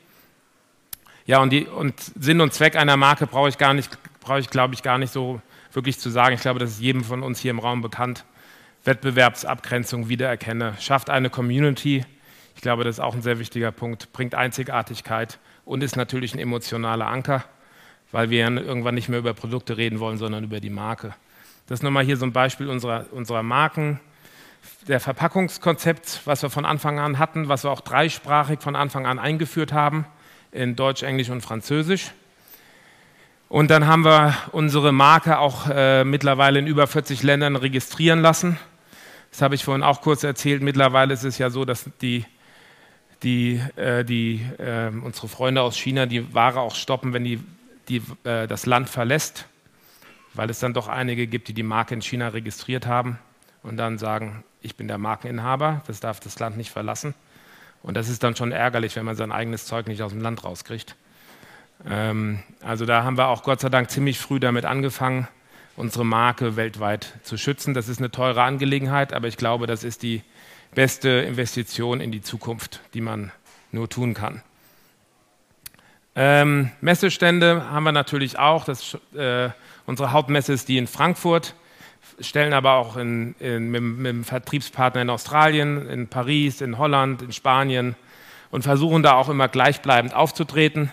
Ja, 1.26 1.40
und, 1.42 1.52
die, 1.52 1.66
und, 1.66 2.00
Sinn 2.00 2.42
und 2.42 2.54
Zweck 2.54 2.76
einer 2.76 2.98
Marke 2.98 3.28
brauche 3.28 3.50
ich 3.50 3.58
gar 3.58 3.74
nicht, 3.74 3.98
brauche 4.22 4.40
ich, 4.40 4.50
glaube 4.50 4.74
ich, 4.74 4.84
gar 4.84 4.98
nicht 4.98 5.12
so 5.12 5.42
wirklich 5.74 6.00
zu 6.00 6.10
sagen. 6.10 6.34
Ich 6.36 6.42
glaube, 6.42 6.60
das 6.60 6.72
ist 6.72 6.82
jedem 6.82 7.04
von 7.04 7.24
uns 7.24 7.40
hier 7.40 7.52
im 7.52 7.60
Raum 7.60 7.82
bekannt. 7.82 8.26
Wettbewerbsabgrenzung 8.84 10.10
wiedererkenne, 10.10 10.76
schafft 10.80 11.10
eine 11.10 11.30
Community. 11.30 12.06
Ich 12.56 12.62
glaube, 12.62 12.84
das 12.84 12.96
ist 12.96 13.00
auch 13.00 13.16
ein 13.16 13.22
sehr 13.22 13.40
wichtiger 13.40 13.72
Punkt, 13.72 14.12
bringt 14.14 14.36
Einzigartigkeit 14.36 15.40
und 15.66 15.84
ist 15.84 15.96
natürlich 15.96 16.34
ein 16.34 16.40
emotionaler 16.40 17.08
Anker, 17.08 17.46
weil 18.12 18.30
wir 18.30 18.48
irgendwann 18.48 18.96
nicht 18.96 19.10
mehr 19.10 19.20
über 19.20 19.34
Produkte 19.34 19.78
reden 19.78 20.00
wollen, 20.00 20.18
sondern 20.18 20.44
über 20.44 20.60
die 20.60 20.70
Marke. 20.70 21.14
Das 21.68 21.80
ist 21.80 21.84
nochmal 21.84 22.04
hier 22.04 22.18
so 22.18 22.26
ein 22.26 22.34
Beispiel 22.34 22.68
unserer, 22.68 23.06
unserer 23.12 23.44
Marken 23.44 24.00
der 24.88 25.00
Verpackungskonzept, 25.00 26.22
was 26.26 26.42
wir 26.42 26.50
von 26.50 26.66
Anfang 26.66 27.00
an 27.00 27.20
hatten, 27.20 27.48
was 27.48 27.64
wir 27.64 27.72
auch 27.72 27.82
dreisprachig 27.82 28.60
von 28.60 28.76
Anfang 28.76 29.06
an 29.06 29.20
eingeführt 29.20 29.72
haben, 29.74 30.06
in 30.52 30.76
Deutsch, 30.76 31.04
Englisch 31.04 31.30
und 31.30 31.42
Französisch. 31.42 32.12
Und 33.50 33.72
dann 33.72 33.88
haben 33.88 34.06
wir 34.06 34.38
unsere 34.52 34.92
Marke 34.92 35.40
auch 35.40 35.68
äh, 35.68 36.04
mittlerweile 36.04 36.60
in 36.60 36.68
über 36.68 36.86
40 36.86 37.24
Ländern 37.24 37.56
registrieren 37.56 38.22
lassen. 38.22 38.60
Das 39.32 39.42
habe 39.42 39.56
ich 39.56 39.64
vorhin 39.64 39.82
auch 39.82 40.02
kurz 40.02 40.24
erzählt. 40.24 40.62
Mittlerweile 40.62 41.16
ist 41.16 41.24
es 41.24 41.40
ja 41.40 41.50
so, 41.50 41.66
dass 41.66 41.90
die, 42.00 42.26
die, 43.24 43.60
äh, 43.76 44.06
die, 44.06 44.46
äh, 44.60 44.90
unsere 44.90 45.28
Freunde 45.28 45.64
aus 45.64 45.78
China 45.78 46.06
die 46.06 46.32
Ware 46.32 46.60
auch 46.60 46.76
stoppen, 46.76 47.12
wenn 47.12 47.24
die, 47.24 47.40
die 47.88 48.04
äh, 48.24 48.46
das 48.46 48.68
Land 48.68 48.88
verlässt, 48.88 49.48
weil 50.36 50.52
es 50.52 50.60
dann 50.60 50.76
doch 50.76 50.88
einige 50.88 51.26
gibt, 51.26 51.48
die 51.48 51.54
die 51.54 51.64
Marke 51.64 51.96
in 51.96 52.04
China 52.04 52.28
registriert 52.28 52.86
haben 52.86 53.18
und 53.64 53.78
dann 53.78 53.98
sagen, 53.98 54.44
ich 54.62 54.76
bin 54.76 54.88
der 54.88 55.00
Markeninhaber, 55.00 55.82
das 55.88 56.00
darf 56.00 56.20
das 56.20 56.38
Land 56.38 56.56
nicht 56.56 56.70
verlassen. 56.70 57.16
Und 57.82 57.98
das 57.98 58.10
ist 58.10 58.22
dann 58.22 58.36
schon 58.36 58.52
ärgerlich, 58.52 58.96
wenn 58.96 59.06
man 59.06 59.16
sein 59.16 59.32
eigenes 59.32 59.66
Zeug 59.66 59.88
nicht 59.88 60.04
aus 60.04 60.12
dem 60.12 60.22
Land 60.22 60.44
rauskriegt. 60.44 60.96
Ähm, 61.88 62.40
also 62.62 62.86
da 62.86 63.04
haben 63.04 63.18
wir 63.18 63.28
auch 63.28 63.44
Gott 63.44 63.60
sei 63.60 63.70
Dank 63.70 63.90
ziemlich 63.90 64.20
früh 64.20 64.40
damit 64.40 64.66
angefangen, 64.66 65.28
unsere 65.76 66.06
Marke 66.06 66.56
weltweit 66.56 67.14
zu 67.24 67.38
schützen. 67.38 67.74
Das 67.74 67.88
ist 67.88 68.00
eine 68.00 68.12
teure 68.12 68.44
Angelegenheit, 68.44 69.14
aber 69.14 69.28
ich 69.28 69.38
glaube, 69.38 69.68
das 69.68 69.84
ist 69.84 70.04
die 70.04 70.24
beste 70.74 71.10
Investition 71.10 72.02
in 72.02 72.12
die 72.12 72.22
Zukunft, 72.22 72.82
die 72.94 73.02
man 73.02 73.32
nur 73.72 73.90
tun 73.90 74.14
kann. 74.14 74.42
Ähm, 76.16 76.72
Messestände 76.82 77.70
haben 77.70 77.84
wir 77.84 77.92
natürlich 77.92 78.38
auch. 78.38 78.66
Das, 78.66 78.98
äh, 79.16 79.50
unsere 79.86 80.12
Hauptmesse 80.12 80.54
ist 80.54 80.68
die 80.68 80.78
in 80.78 80.88
Frankfurt 80.88 81.56
stellen 82.20 82.54
aber 82.54 82.74
auch 82.74 82.98
in, 82.98 83.36
in, 83.40 83.72
mit, 83.72 83.82
mit 83.82 84.08
dem 84.08 84.24
Vertriebspartner 84.24 85.02
in 85.02 85.10
Australien, 85.10 85.88
in 85.88 86.08
Paris, 86.08 86.62
in 86.62 86.78
Holland, 86.78 87.22
in 87.22 87.32
Spanien 87.32 87.96
und 88.52 88.64
versuchen 88.64 89.04
da 89.04 89.14
auch 89.14 89.30
immer 89.30 89.48
gleichbleibend 89.48 90.14
aufzutreten. 90.14 90.92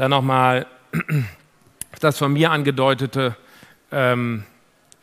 Dann 0.00 0.12
nochmal 0.12 0.66
das 2.00 2.16
von 2.16 2.32
mir 2.32 2.52
angedeutete 2.52 3.36
ähm, 3.92 4.44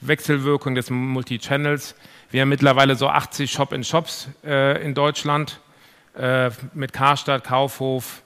Wechselwirkung 0.01 0.73
des 0.73 0.89
Multichannels. 0.89 1.93
Wir 2.31 2.41
haben 2.41 2.49
mittlerweile 2.49 2.95
so 2.95 3.07
80 3.07 3.51
Shop-in-Shops 3.51 4.29
äh, 4.43 4.83
in 4.83 4.95
Deutschland 4.95 5.59
äh, 6.17 6.49
mit 6.73 6.93
Karstadt, 6.93 7.43
Kaufhof, 7.43 8.23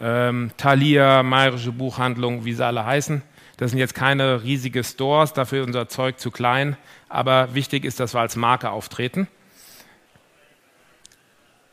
ähm, 0.00 0.52
Thalia, 0.56 1.24
Mayerische 1.24 1.72
Buchhandlung, 1.72 2.44
wie 2.44 2.52
sie 2.52 2.64
alle 2.64 2.86
heißen. 2.86 3.22
Das 3.56 3.72
sind 3.72 3.80
jetzt 3.80 3.96
keine 3.96 4.44
riesigen 4.44 4.84
Stores, 4.84 5.32
dafür 5.32 5.62
ist 5.62 5.66
unser 5.66 5.88
Zeug 5.88 6.20
zu 6.20 6.30
klein, 6.30 6.76
aber 7.08 7.52
wichtig 7.52 7.84
ist, 7.84 7.98
dass 7.98 8.14
wir 8.14 8.20
als 8.20 8.36
Marke 8.36 8.70
auftreten. 8.70 9.26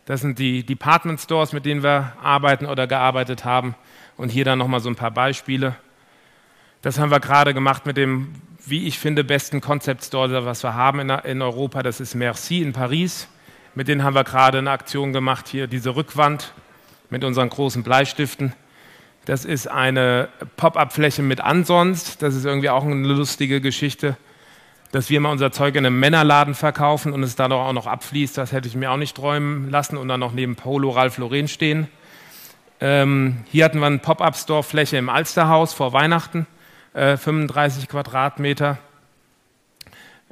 Das 0.06 0.22
sind 0.22 0.40
die 0.40 0.66
Department 0.66 1.20
Stores, 1.20 1.54
mit 1.54 1.68
denen 1.68 1.84
wir 1.84 2.14
arbeiten 2.20 2.66
oder 2.66 2.88
gearbeitet 2.88 3.46
haben. 3.46 3.76
Und 4.18 4.30
hier 4.30 4.46
dann 4.46 4.60
nochmal 4.60 4.80
so 4.80 4.90
ein 4.90 4.96
paar 4.96 5.12
Beispiele. 5.12 5.76
Das 6.82 7.00
haben 7.00 7.12
wir 7.12 7.20
gerade 7.20 7.54
gemacht 7.54 7.86
mit 7.86 7.98
dem, 7.98 8.36
wie 8.66 8.88
ich 8.88 9.00
finde, 9.00 9.24
besten 9.24 9.62
Concept 9.62 10.04
Store, 10.04 10.46
was 10.46 10.64
wir 10.64 10.74
haben 10.74 11.00
in, 11.00 11.42
Europa. 11.42 11.84
Das 11.84 12.00
ist 12.00 12.16
Merci 12.16 12.62
in 12.62 12.74
Paris. 12.74 13.28
Mit 13.76 13.88
denen 13.88 14.04
haben 14.04 14.16
wir 14.16 14.24
gerade 14.24 14.60
eine 14.60 14.72
Aktion 14.72 15.14
gemacht, 15.14 15.48
hier 15.48 15.68
diese 15.68 15.96
Rückwand 15.96 16.54
mit 17.10 17.24
unseren 17.24 17.50
großen 17.50 17.84
Bleistiften. 17.84 18.54
Das 19.26 19.46
ist 19.46 19.68
eine 19.68 20.28
Pop-up-Fläche 20.58 21.24
mit 21.24 21.40
Ansonst. 21.42 22.22
Das 22.22 22.36
ist 22.36 22.46
irgendwie 22.46 22.70
auch 22.70 22.84
eine 22.84 23.08
lustige 23.08 23.62
Geschichte, 23.62 24.18
dass 24.92 25.10
wir 25.10 25.22
mal 25.22 25.32
unser 25.32 25.52
Zeug 25.52 25.76
in 25.76 25.86
einem 25.86 26.00
Männerladen 26.00 26.54
verkaufen 26.54 27.14
und 27.14 27.24
es 27.24 27.36
dann 27.36 27.52
auch 27.52 27.72
noch 27.72 27.88
abfließt. 27.88 28.38
Das 28.38 28.52
hätte 28.52 28.68
ich 28.68 28.76
mir 28.76 28.92
auch 28.92 28.98
nicht 28.98 29.16
träumen 29.16 29.70
lassen 29.70 29.98
und 29.98 30.10
dann 30.10 30.20
noch 30.20 30.34
neben 30.34 30.56
Polo 30.56 30.90
Ralph 30.90 31.18
Lauren 31.18 31.48
stehen. 31.48 31.88
Ähm, 32.86 33.46
hier 33.50 33.64
hatten 33.64 33.80
wir 33.80 33.86
eine 33.86 34.00
Pop-up-Store-Fläche 34.00 34.98
im 34.98 35.08
Alsterhaus 35.08 35.74
vor 35.74 35.94
Weihnachten, 35.94 36.46
äh, 36.94 37.16
35 37.16 37.88
Quadratmeter. 37.88 38.78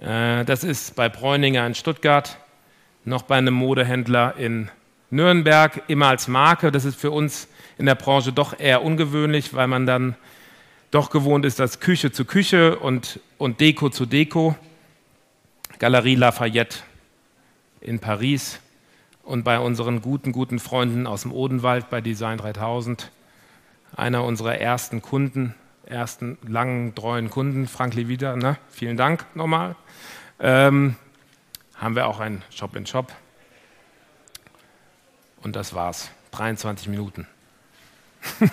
Äh, 0.02 0.44
das 0.44 0.66
ist 0.66 0.98
bei 0.98 1.08
Bräuninger 1.08 1.66
in 1.66 1.76
Stuttgart, 1.76 2.38
noch 3.06 3.22
bei 3.22 3.38
einem 3.38 3.54
Modehändler 3.54 4.36
in 4.36 4.70
Nürnberg 5.12 5.84
immer 5.88 6.08
als 6.08 6.28
Marke. 6.28 6.74
Das 6.74 6.84
ist 6.84 7.00
für 7.00 7.12
uns 7.12 7.48
in 7.78 7.86
der 7.86 7.96
Branche 7.96 8.34
doch 8.34 8.60
eher 8.60 8.84
ungewöhnlich, 8.84 9.54
weil 9.54 9.68
man 9.68 9.86
dann 9.86 10.18
doch 10.92 11.10
gewohnt 11.10 11.46
ist, 11.46 11.58
dass 11.58 11.80
Küche 11.80 12.12
zu 12.12 12.26
Küche 12.26 12.78
und, 12.80 13.22
und 13.38 13.62
Deko 13.62 13.88
zu 13.88 14.06
Deko. 14.06 14.58
Galerie 15.80 16.16
Lafayette 16.16 16.80
in 17.80 18.00
Paris 18.00 18.60
und 19.24 19.44
bei 19.44 19.60
unseren 19.60 20.02
guten, 20.02 20.32
guten 20.32 20.60
Freunden 20.60 21.08
aus 21.08 21.24
dem 21.24 21.32
Odenwald 21.32 21.90
bei 21.90 22.02
Design 22.02 22.38
3000. 22.38 23.12
Einer 23.96 24.24
unserer 24.24 24.58
ersten 24.58 25.02
Kunden, 25.02 25.54
ersten 25.86 26.38
langen, 26.48 26.96
treuen 26.96 27.30
Kunden, 27.30 27.68
Frank 27.68 27.94
Levita, 27.94 28.36
ne? 28.36 28.58
vielen 28.70 28.98
Dank 28.98 29.26
nochmal. 29.36 29.76
Ähm, 30.40 30.96
haben 31.76 31.96
wir 31.96 32.08
auch 32.08 32.20
einen 32.20 32.44
Shop 32.50 32.76
in 32.76 32.86
Shop. 32.86 33.12
Und 35.42 35.56
das 35.56 35.74
war's. 35.74 36.12
23 36.32 36.88
Minuten. 36.88 37.28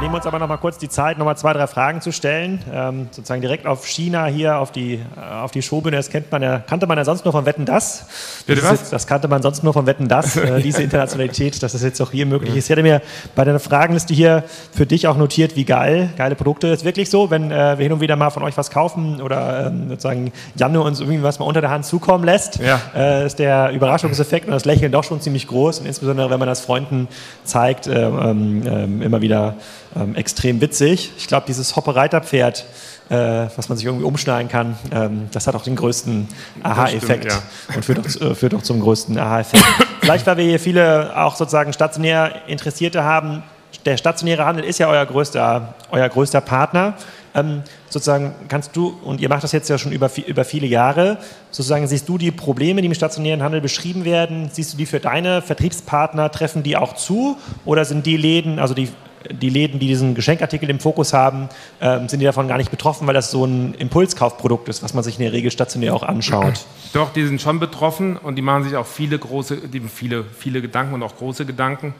nehmen 0.00 0.14
uns 0.14 0.26
aber 0.26 0.38
noch 0.38 0.48
mal 0.48 0.56
kurz 0.56 0.78
die 0.78 0.88
Zeit, 0.88 1.18
noch 1.18 1.26
mal 1.26 1.36
zwei, 1.36 1.52
drei 1.52 1.66
Fragen 1.66 2.00
zu 2.00 2.10
stellen. 2.10 2.62
Ähm, 2.72 3.08
sozusagen 3.10 3.42
direkt 3.42 3.66
auf 3.66 3.86
China 3.86 4.26
hier, 4.26 4.58
auf 4.58 4.72
die, 4.72 4.94
äh, 4.94 5.34
auf 5.42 5.50
die 5.50 5.60
Showbühne. 5.62 5.96
Das 5.96 6.08
kennt 6.08 6.32
man 6.32 6.42
ja, 6.42 6.58
kannte 6.58 6.86
man 6.86 6.96
ja 6.96 7.04
sonst 7.04 7.24
nur 7.24 7.32
von 7.32 7.44
Wetten 7.44 7.66
Das. 7.66 8.06
Das? 8.46 8.70
Jetzt, 8.70 8.92
das 8.92 9.06
kannte 9.06 9.28
man 9.28 9.42
sonst 9.42 9.62
nur 9.62 9.72
von 9.74 9.86
Wetten 9.86 10.08
Das, 10.08 10.36
äh, 10.36 10.60
diese 10.62 10.82
Internationalität, 10.82 11.62
dass 11.62 11.72
das 11.72 11.82
jetzt 11.82 12.00
auch 12.00 12.10
hier 12.10 12.24
möglich 12.24 12.56
ist. 12.56 12.64
Ich 12.64 12.70
hätte 12.70 12.82
mir 12.82 13.02
bei 13.34 13.44
der 13.44 13.60
Fragenliste 13.60 14.14
hier 14.14 14.44
für 14.72 14.86
dich 14.86 15.06
auch 15.06 15.16
notiert, 15.18 15.54
wie 15.54 15.64
geil, 15.64 16.10
geile 16.16 16.34
Produkte. 16.34 16.68
Ist 16.68 16.84
wirklich 16.84 17.10
so, 17.10 17.30
wenn 17.30 17.50
äh, 17.50 17.76
wir 17.78 17.82
hin 17.84 17.92
und 17.92 18.00
wieder 18.00 18.16
mal 18.16 18.30
von 18.30 18.42
euch 18.42 18.56
was 18.56 18.70
kaufen 18.70 19.20
oder 19.20 19.66
ähm, 19.66 19.90
sozusagen 19.90 20.32
Janne 20.56 20.80
uns 20.80 21.00
irgendwie 21.00 21.22
was 21.22 21.38
mal 21.38 21.44
unter 21.44 21.60
der 21.60 21.70
Hand 21.70 21.84
zukommen 21.84 22.24
lässt, 22.24 22.58
Ja. 22.60 22.80
äh, 22.96 23.26
ist 23.26 23.38
der 23.38 23.70
Überraschungseffekt 23.70 24.46
und 24.46 24.52
das 24.52 24.64
Lächeln 24.64 24.92
doch 24.92 25.04
schon 25.04 25.20
ziemlich 25.20 25.46
groß 25.46 25.80
und 25.80 25.86
insbesondere 25.86 26.30
wenn 26.30 26.38
man 26.38 26.48
das 26.48 26.60
Freunden 26.60 27.06
zeigt, 27.44 27.86
äh, 27.86 28.06
ähm, 28.06 28.62
ähm, 28.66 29.02
immer 29.02 29.20
wieder 29.20 29.56
ähm, 29.96 30.14
extrem 30.14 30.60
witzig. 30.60 31.12
Ich 31.18 31.26
glaube, 31.26 31.46
dieses 31.46 31.76
Hoppe-Reiter-Pferd, 31.76 32.64
äh, 33.08 33.14
was 33.56 33.68
man 33.68 33.76
sich 33.76 33.86
irgendwie 33.86 34.04
umschneiden 34.04 34.48
kann, 34.48 34.76
ähm, 34.92 35.28
das 35.32 35.46
hat 35.46 35.54
auch 35.54 35.62
den 35.62 35.76
größten 35.76 36.28
Aha-Effekt 36.62 37.24
ja. 37.24 37.42
und 37.74 37.84
führt 37.84 37.98
auch, 37.98 38.20
äh, 38.20 38.34
führt 38.34 38.54
auch 38.54 38.62
zum 38.62 38.80
größten 38.80 39.18
Aha-Effekt. 39.18 39.64
Vielleicht, 40.00 40.26
weil 40.26 40.36
wir 40.36 40.44
hier 40.44 40.60
viele 40.60 41.16
auch 41.16 41.36
sozusagen 41.36 41.72
stationär 41.72 42.46
Interessierte 42.46 43.04
haben. 43.04 43.42
Der 43.84 43.96
stationäre 43.96 44.44
Handel 44.44 44.64
ist 44.64 44.78
ja 44.78 44.88
euer 44.88 45.06
größter, 45.06 45.74
euer 45.90 46.08
größter 46.08 46.40
Partner. 46.40 46.94
Ähm, 47.34 47.62
sozusagen 47.88 48.34
kannst 48.48 48.74
du, 48.74 48.98
und 49.04 49.20
ihr 49.20 49.28
macht 49.28 49.44
das 49.44 49.52
jetzt 49.52 49.68
ja 49.68 49.78
schon 49.78 49.92
über, 49.92 50.10
über 50.26 50.44
viele 50.44 50.66
Jahre, 50.66 51.18
sozusagen 51.50 51.86
siehst 51.86 52.08
du 52.08 52.18
die 52.18 52.32
Probleme, 52.32 52.80
die 52.80 52.88
im 52.88 52.94
stationären 52.94 53.42
Handel 53.42 53.60
beschrieben 53.60 54.04
werden, 54.04 54.50
siehst 54.52 54.72
du 54.72 54.76
die 54.76 54.86
für 54.86 54.98
deine 54.98 55.40
Vertriebspartner, 55.40 56.30
treffen 56.32 56.64
die 56.64 56.76
auch 56.76 56.94
zu 56.94 57.36
oder 57.64 57.84
sind 57.84 58.04
die 58.06 58.16
Läden, 58.16 58.58
also 58.58 58.74
die, 58.74 58.88
die 59.28 59.50
Läden, 59.50 59.78
die 59.78 59.86
diesen 59.86 60.14
Geschenkartikel 60.14 60.70
im 60.70 60.80
Fokus 60.80 61.12
haben, 61.12 61.48
ähm, 61.80 62.08
sind 62.08 62.20
die 62.20 62.24
davon 62.26 62.48
gar 62.48 62.56
nicht 62.56 62.70
betroffen, 62.70 63.06
weil 63.06 63.14
das 63.14 63.30
so 63.30 63.44
ein 63.44 63.74
Impulskaufprodukt 63.74 64.68
ist, 64.68 64.82
was 64.82 64.94
man 64.94 65.04
sich 65.04 65.18
in 65.18 65.24
der 65.24 65.32
Regel 65.32 65.50
stationär 65.50 65.94
auch 65.94 66.02
anschaut? 66.02 66.64
Doch, 66.92 67.12
die 67.12 67.26
sind 67.26 67.40
schon 67.40 67.60
betroffen 67.60 68.16
und 68.16 68.36
die 68.36 68.42
machen 68.42 68.64
sich 68.64 68.76
auch 68.76 68.86
viele 68.86 69.18
große, 69.18 69.58
viele, 69.92 70.24
viele 70.24 70.62
Gedanken 70.62 70.94
und 70.94 71.02
auch 71.02 71.16
große 71.16 71.44
Gedanken. 71.44 71.94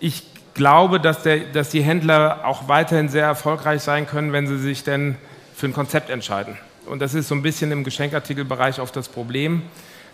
Ich 0.00 0.24
glaube, 0.54 0.98
dass, 1.00 1.22
der, 1.22 1.38
dass 1.38 1.70
die 1.70 1.82
Händler 1.82 2.40
auch 2.44 2.68
weiterhin 2.68 3.08
sehr 3.08 3.24
erfolgreich 3.24 3.82
sein 3.82 4.06
können, 4.06 4.32
wenn 4.32 4.46
sie 4.46 4.58
sich 4.58 4.82
denn 4.82 5.16
für 5.54 5.66
ein 5.66 5.72
Konzept 5.72 6.10
entscheiden. 6.10 6.56
Und 6.86 7.00
das 7.00 7.14
ist 7.14 7.28
so 7.28 7.34
ein 7.34 7.42
bisschen 7.42 7.70
im 7.70 7.84
Geschenkartikelbereich 7.84 8.80
oft 8.80 8.96
das 8.96 9.08
Problem, 9.08 9.62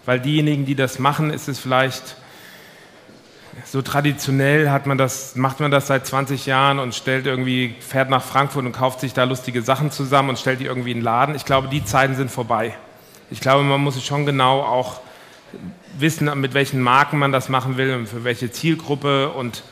weil 0.05 0.21
diejenigen, 0.21 0.67
die 0.67 0.75
das 0.75 0.99
machen, 0.99 1.31
ist 1.31 1.49
es 1.49 1.59
vielleicht 1.59 2.17
so 3.65 3.83
traditionell 3.83 4.71
hat 4.71 4.87
man 4.87 4.99
das, 4.99 5.37
macht 5.37 5.61
man 5.61 5.71
das 5.71 5.87
seit 5.87 6.07
20 6.07 6.47
Jahren 6.47 6.79
und 6.79 6.95
stellt 6.95 7.27
irgendwie, 7.27 7.75
fährt 7.81 8.11
nach 8.11 8.23
Frankfurt 8.23 8.65
und 8.65 8.73
kauft 8.73 9.01
sich 9.01 9.13
da 9.13 9.25
lustige 9.25 9.63
Sachen 9.63 9.91
zusammen 9.91 10.31
und 10.31 10.39
stellt 10.39 10.61
die 10.61 10.67
irgendwie 10.67 10.91
in 10.91 10.99
den 10.99 11.05
Laden. 11.05 11.35
Ich 11.35 11.45
glaube, 11.45 11.69
die 11.69 11.85
Zeiten 11.85 12.15
sind 12.15 12.31
vorbei. 12.31 12.77
Ich 13.31 13.41
glaube, 13.41 13.63
man 13.65 13.81
muss 13.81 14.03
schon 14.05 14.27
genau 14.27 14.61
auch 14.61 15.01
wissen, 15.99 16.31
mit 16.41 16.55
welchen 16.55 16.81
Marken 16.81 17.19
man 17.19 17.33
das 17.33 17.49
machen 17.49 17.77
will 17.77 17.95
und 17.95 18.09
für 18.09 18.25
welche 18.25 18.51
Zielgruppe 18.51 19.31
und 19.31 19.63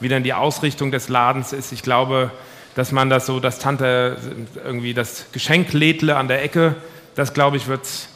wie 0.00 0.08
dann 0.08 0.22
die 0.22 0.34
Ausrichtung 0.34 0.90
des 0.90 1.08
Ladens 1.08 1.52
ist. 1.52 1.72
Ich 1.72 1.82
glaube, 1.82 2.30
dass 2.74 2.92
man 2.92 3.10
das 3.10 3.26
so, 3.26 3.40
das 3.40 3.58
Tante, 3.58 4.16
irgendwie 4.64 4.94
das 4.94 5.26
Geschenklädle 5.32 6.16
an 6.16 6.28
der 6.28 6.42
Ecke, 6.42 6.76
das 7.14 7.34
glaube 7.34 7.56
ich, 7.56 7.66
wird 7.66 7.84
es 7.84 8.08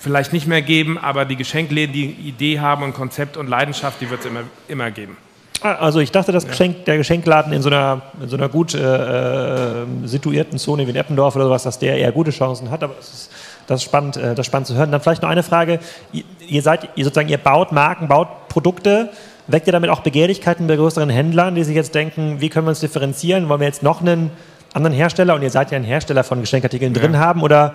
vielleicht 0.00 0.32
nicht 0.32 0.46
mehr 0.46 0.62
geben, 0.62 0.98
aber 0.98 1.24
die 1.24 1.36
Geschenkläden, 1.36 1.92
die 1.92 2.06
Idee 2.06 2.58
haben 2.58 2.82
und 2.82 2.94
Konzept 2.94 3.36
und 3.36 3.48
Leidenschaft, 3.48 4.00
die 4.00 4.10
wird 4.10 4.20
es 4.20 4.26
immer, 4.26 4.40
immer 4.66 4.90
geben. 4.90 5.16
Ah, 5.62 5.74
Also 5.74 6.00
ich 6.00 6.10
dachte, 6.10 6.32
das 6.32 6.46
Geschenk, 6.46 6.86
der 6.86 6.96
Geschenkladen 6.96 7.52
in 7.52 7.60
so 7.60 7.68
einer, 7.68 8.00
in 8.20 8.28
so 8.30 8.36
einer 8.36 8.48
gut 8.48 8.74
äh, 8.74 8.78
äh, 8.78 9.86
situierten 10.04 10.58
Zone 10.58 10.86
wie 10.86 10.90
in 10.90 10.96
Eppendorf 10.96 11.36
oder 11.36 11.44
sowas, 11.44 11.64
dass 11.64 11.78
der 11.78 11.98
eher 11.98 12.12
gute 12.12 12.30
Chancen 12.30 12.70
hat, 12.70 12.82
aber 12.82 12.94
das 12.94 13.12
ist, 13.12 13.30
das 13.66 13.80
ist 13.80 13.84
spannend, 13.84 14.16
äh, 14.16 14.30
das 14.34 14.40
ist 14.40 14.46
spannend 14.46 14.68
zu 14.68 14.74
hören. 14.74 14.90
Dann 14.90 15.02
vielleicht 15.02 15.20
noch 15.20 15.28
eine 15.28 15.42
Frage. 15.42 15.80
Ihr, 16.12 16.62
seid, 16.62 16.88
ihr 16.96 17.04
sozusagen, 17.04 17.28
ihr 17.28 17.38
baut 17.38 17.70
Marken, 17.72 18.08
baut 18.08 18.48
Produkte, 18.48 19.10
weckt 19.48 19.66
ihr 19.66 19.72
damit 19.72 19.90
auch 19.90 20.00
Begehrlichkeiten 20.00 20.66
bei 20.66 20.76
größeren 20.76 21.10
Händlern, 21.10 21.54
die 21.54 21.62
sich 21.64 21.76
jetzt 21.76 21.94
denken, 21.94 22.40
wie 22.40 22.48
können 22.48 22.66
wir 22.66 22.70
uns 22.70 22.80
differenzieren? 22.80 23.50
Wollen 23.50 23.60
wir 23.60 23.66
jetzt 23.66 23.82
noch 23.82 24.00
einen 24.00 24.30
anderen 24.72 24.96
Hersteller, 24.96 25.34
und 25.34 25.42
ihr 25.42 25.50
seid 25.50 25.72
ja 25.72 25.76
ein 25.76 25.84
Hersteller 25.84 26.24
von 26.24 26.40
Geschenkartikeln 26.40 26.94
drin 26.94 27.18
haben, 27.18 27.42
oder 27.42 27.74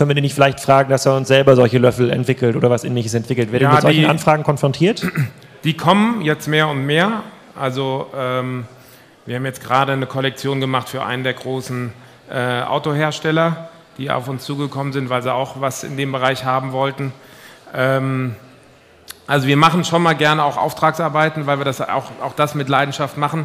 können 0.00 0.08
wir 0.08 0.14
den 0.14 0.22
nicht 0.22 0.34
vielleicht 0.34 0.60
fragen, 0.60 0.88
dass 0.88 1.04
er 1.04 1.14
uns 1.14 1.28
selber 1.28 1.56
solche 1.56 1.76
Löffel 1.76 2.08
entwickelt 2.08 2.56
oder 2.56 2.70
was 2.70 2.84
ähnliches 2.84 3.12
entwickelt? 3.12 3.52
Werdet 3.52 3.66
ihr 3.66 3.68
Ja, 3.68 3.74
mit 3.74 3.82
solchen 3.82 4.00
die- 4.00 4.06
Anfragen 4.06 4.44
konfrontiert? 4.44 5.06
Die 5.62 5.76
kommen 5.76 6.22
jetzt 6.22 6.48
mehr 6.48 6.68
und 6.68 6.86
mehr. 6.86 7.22
Also 7.54 8.06
ähm, 8.16 8.64
wir 9.26 9.36
haben 9.36 9.44
jetzt 9.44 9.62
gerade 9.62 9.92
eine 9.92 10.06
Kollektion 10.06 10.58
gemacht 10.58 10.88
für 10.88 11.04
einen 11.04 11.22
der 11.22 11.34
großen 11.34 11.92
äh, 12.30 12.62
Autohersteller, 12.62 13.68
die 13.98 14.10
auf 14.10 14.26
uns 14.26 14.42
zugekommen 14.44 14.94
sind, 14.94 15.10
weil 15.10 15.20
sie 15.22 15.30
auch 15.34 15.60
was 15.60 15.84
in 15.84 15.98
dem 15.98 16.12
Bereich 16.12 16.46
haben 16.46 16.72
wollten. 16.72 17.12
Ähm, 17.74 18.36
also 19.26 19.46
wir 19.48 19.58
machen 19.58 19.84
schon 19.84 20.02
mal 20.02 20.14
gerne 20.14 20.42
auch 20.44 20.56
Auftragsarbeiten, 20.56 21.46
weil 21.46 21.58
wir 21.58 21.66
das 21.66 21.82
auch, 21.82 22.10
auch 22.22 22.32
das 22.34 22.54
mit 22.54 22.70
Leidenschaft 22.70 23.18
machen 23.18 23.44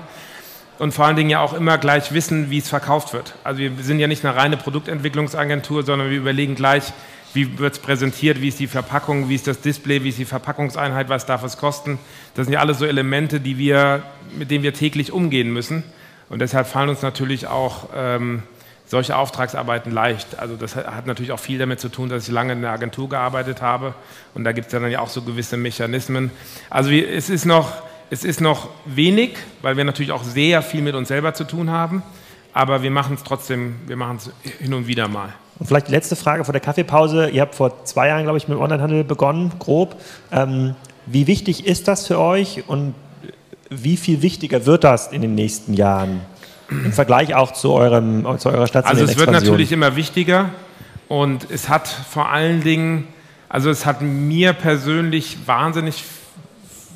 und 0.79 0.93
vor 0.93 1.05
allen 1.05 1.15
Dingen 1.15 1.29
ja 1.29 1.39
auch 1.39 1.53
immer 1.53 1.77
gleich 1.77 2.13
wissen, 2.13 2.49
wie 2.49 2.57
es 2.57 2.69
verkauft 2.69 3.13
wird. 3.13 3.35
Also 3.43 3.59
wir 3.59 3.71
sind 3.79 3.99
ja 3.99 4.07
nicht 4.07 4.25
eine 4.25 4.35
reine 4.35 4.57
Produktentwicklungsagentur, 4.57 5.83
sondern 5.83 6.09
wir 6.09 6.17
überlegen 6.17 6.55
gleich, 6.55 6.93
wie 7.33 7.59
wird 7.59 7.73
es 7.73 7.79
präsentiert, 7.79 8.41
wie 8.41 8.47
ist 8.47 8.59
die 8.59 8.67
Verpackung, 8.67 9.29
wie 9.29 9.35
ist 9.35 9.47
das 9.47 9.59
Display, 9.61 10.03
wie 10.03 10.09
ist 10.09 10.17
die 10.17 10.25
Verpackungseinheit, 10.25 11.09
was 11.09 11.25
darf 11.25 11.43
es 11.43 11.57
kosten. 11.57 11.99
Das 12.33 12.45
sind 12.45 12.53
ja 12.53 12.59
alles 12.59 12.79
so 12.79 12.85
Elemente, 12.85 13.39
die 13.39 13.57
wir, 13.57 14.03
mit 14.37 14.51
denen 14.51 14.63
wir 14.63 14.73
täglich 14.73 15.11
umgehen 15.11 15.51
müssen. 15.51 15.83
Und 16.29 16.39
deshalb 16.39 16.67
fallen 16.67 16.89
uns 16.89 17.01
natürlich 17.01 17.47
auch 17.47 17.89
ähm, 17.95 18.43
solche 18.87 19.17
Auftragsarbeiten 19.17 19.91
leicht. 19.91 20.39
Also 20.39 20.55
das 20.55 20.75
hat 20.75 21.07
natürlich 21.07 21.31
auch 21.31 21.39
viel 21.39 21.57
damit 21.57 21.79
zu 21.79 21.89
tun, 21.89 22.09
dass 22.09 22.27
ich 22.27 22.33
lange 22.33 22.53
in 22.53 22.61
der 22.61 22.71
Agentur 22.71 23.09
gearbeitet 23.09 23.61
habe. 23.61 23.95
Und 24.33 24.43
da 24.43 24.51
gibt 24.51 24.67
es 24.67 24.71
dann 24.71 24.89
ja 24.89 24.99
auch 24.99 25.09
so 25.09 25.21
gewisse 25.21 25.57
Mechanismen. 25.57 26.31
Also 26.69 26.91
es, 26.91 27.29
ist 27.29 27.45
noch, 27.45 27.73
es 28.09 28.23
ist 28.23 28.41
noch 28.41 28.69
wenig, 28.85 29.31
weil 29.61 29.77
wir 29.77 29.83
natürlich 29.83 30.11
auch 30.11 30.23
sehr 30.23 30.61
viel 30.61 30.81
mit 30.81 30.95
uns 30.95 31.07
selber 31.07 31.33
zu 31.33 31.43
tun 31.43 31.69
haben. 31.69 32.03
Aber 32.53 32.83
wir 32.83 32.91
machen 32.91 33.15
es 33.15 33.23
trotzdem, 33.23 33.75
wir 33.87 33.97
machen 33.97 34.17
es 34.17 34.31
hin 34.59 34.73
und 34.73 34.87
wieder 34.87 35.07
mal. 35.07 35.33
Und 35.59 35.67
vielleicht 35.67 35.87
die 35.87 35.91
letzte 35.91 36.15
Frage 36.15 36.45
vor 36.45 36.53
der 36.53 36.61
Kaffeepause. 36.61 37.29
Ihr 37.29 37.41
habt 37.41 37.55
vor 37.55 37.85
zwei 37.85 38.07
Jahren, 38.07 38.23
glaube 38.23 38.37
ich, 38.37 38.47
mit 38.47 38.57
dem 38.57 38.61
Onlinehandel 38.61 39.03
begonnen, 39.03 39.53
grob. 39.59 39.99
Ähm, 40.31 40.75
wie 41.05 41.27
wichtig 41.27 41.65
ist 41.65 41.87
das 41.87 42.07
für 42.07 42.19
euch 42.19 42.63
und 42.67 42.93
wie 43.69 43.97
viel 43.97 44.21
wichtiger 44.21 44.65
wird 44.65 44.83
das 44.83 45.11
in 45.11 45.21
den 45.21 45.35
nächsten 45.35 45.73
Jahren? 45.73 46.21
Im 46.69 46.93
Vergleich 46.93 47.35
auch 47.35 47.51
zu, 47.51 47.73
eurem, 47.73 48.25
zu 48.39 48.49
eurer 48.49 48.67
stationären 48.67 49.07
Also 49.07 49.11
es 49.11 49.19
wird 49.19 49.31
natürlich 49.31 49.71
immer 49.71 49.95
wichtiger 49.95 50.49
und 51.07 51.49
es 51.51 51.69
hat 51.69 51.87
vor 51.87 52.29
allen 52.29 52.61
Dingen, 52.61 53.07
also 53.49 53.69
es 53.69 53.85
hat 53.85 54.01
mir 54.01 54.53
persönlich 54.53 55.37
wahnsinnig 55.45 56.03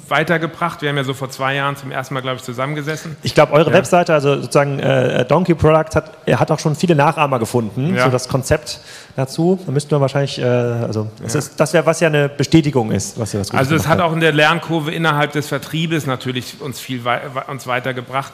weitergebracht. 0.09 0.81
Wir 0.81 0.89
haben 0.89 0.97
ja 0.97 1.03
so 1.03 1.13
vor 1.13 1.29
zwei 1.29 1.55
Jahren 1.55 1.75
zum 1.75 1.91
ersten 1.91 2.13
Mal, 2.13 2.21
glaube 2.21 2.37
ich, 2.37 2.43
zusammengesessen. 2.43 3.15
Ich 3.23 3.33
glaube, 3.33 3.53
eure 3.53 3.71
Webseite, 3.73 4.13
also 4.13 4.41
sozusagen 4.41 4.79
äh, 4.79 5.25
Donkey 5.25 5.55
Products, 5.55 5.95
hat, 5.95 6.11
er 6.25 6.39
hat 6.39 6.51
auch 6.51 6.59
schon 6.59 6.75
viele 6.75 6.95
Nachahmer 6.95 7.39
gefunden. 7.39 7.95
Ja. 7.95 8.05
So 8.05 8.11
das 8.11 8.27
Konzept 8.27 8.79
dazu. 9.15 9.59
Da 9.65 9.71
müssten 9.71 9.91
wir 9.91 10.01
wahrscheinlich, 10.01 10.39
äh, 10.39 10.43
also 10.43 11.09
das, 11.21 11.35
ist, 11.35 11.59
das 11.59 11.73
wäre, 11.73 11.85
was 11.85 11.99
ja 11.99 12.07
eine 12.07 12.29
Bestätigung 12.29 12.91
ist, 12.91 13.19
was 13.19 13.33
ihr 13.33 13.39
Gutes 13.39 13.53
Also 13.53 13.75
es 13.75 13.87
hat 13.87 13.99
auch 13.99 14.13
in 14.13 14.19
der 14.19 14.31
Lernkurve 14.31 14.91
innerhalb 14.91 15.31
des 15.31 15.47
Vertriebes 15.47 16.05
natürlich 16.05 16.61
uns 16.61 16.79
viel 16.79 17.05
wei 17.05 17.21
uns 17.47 17.67
weitergebracht, 17.67 18.33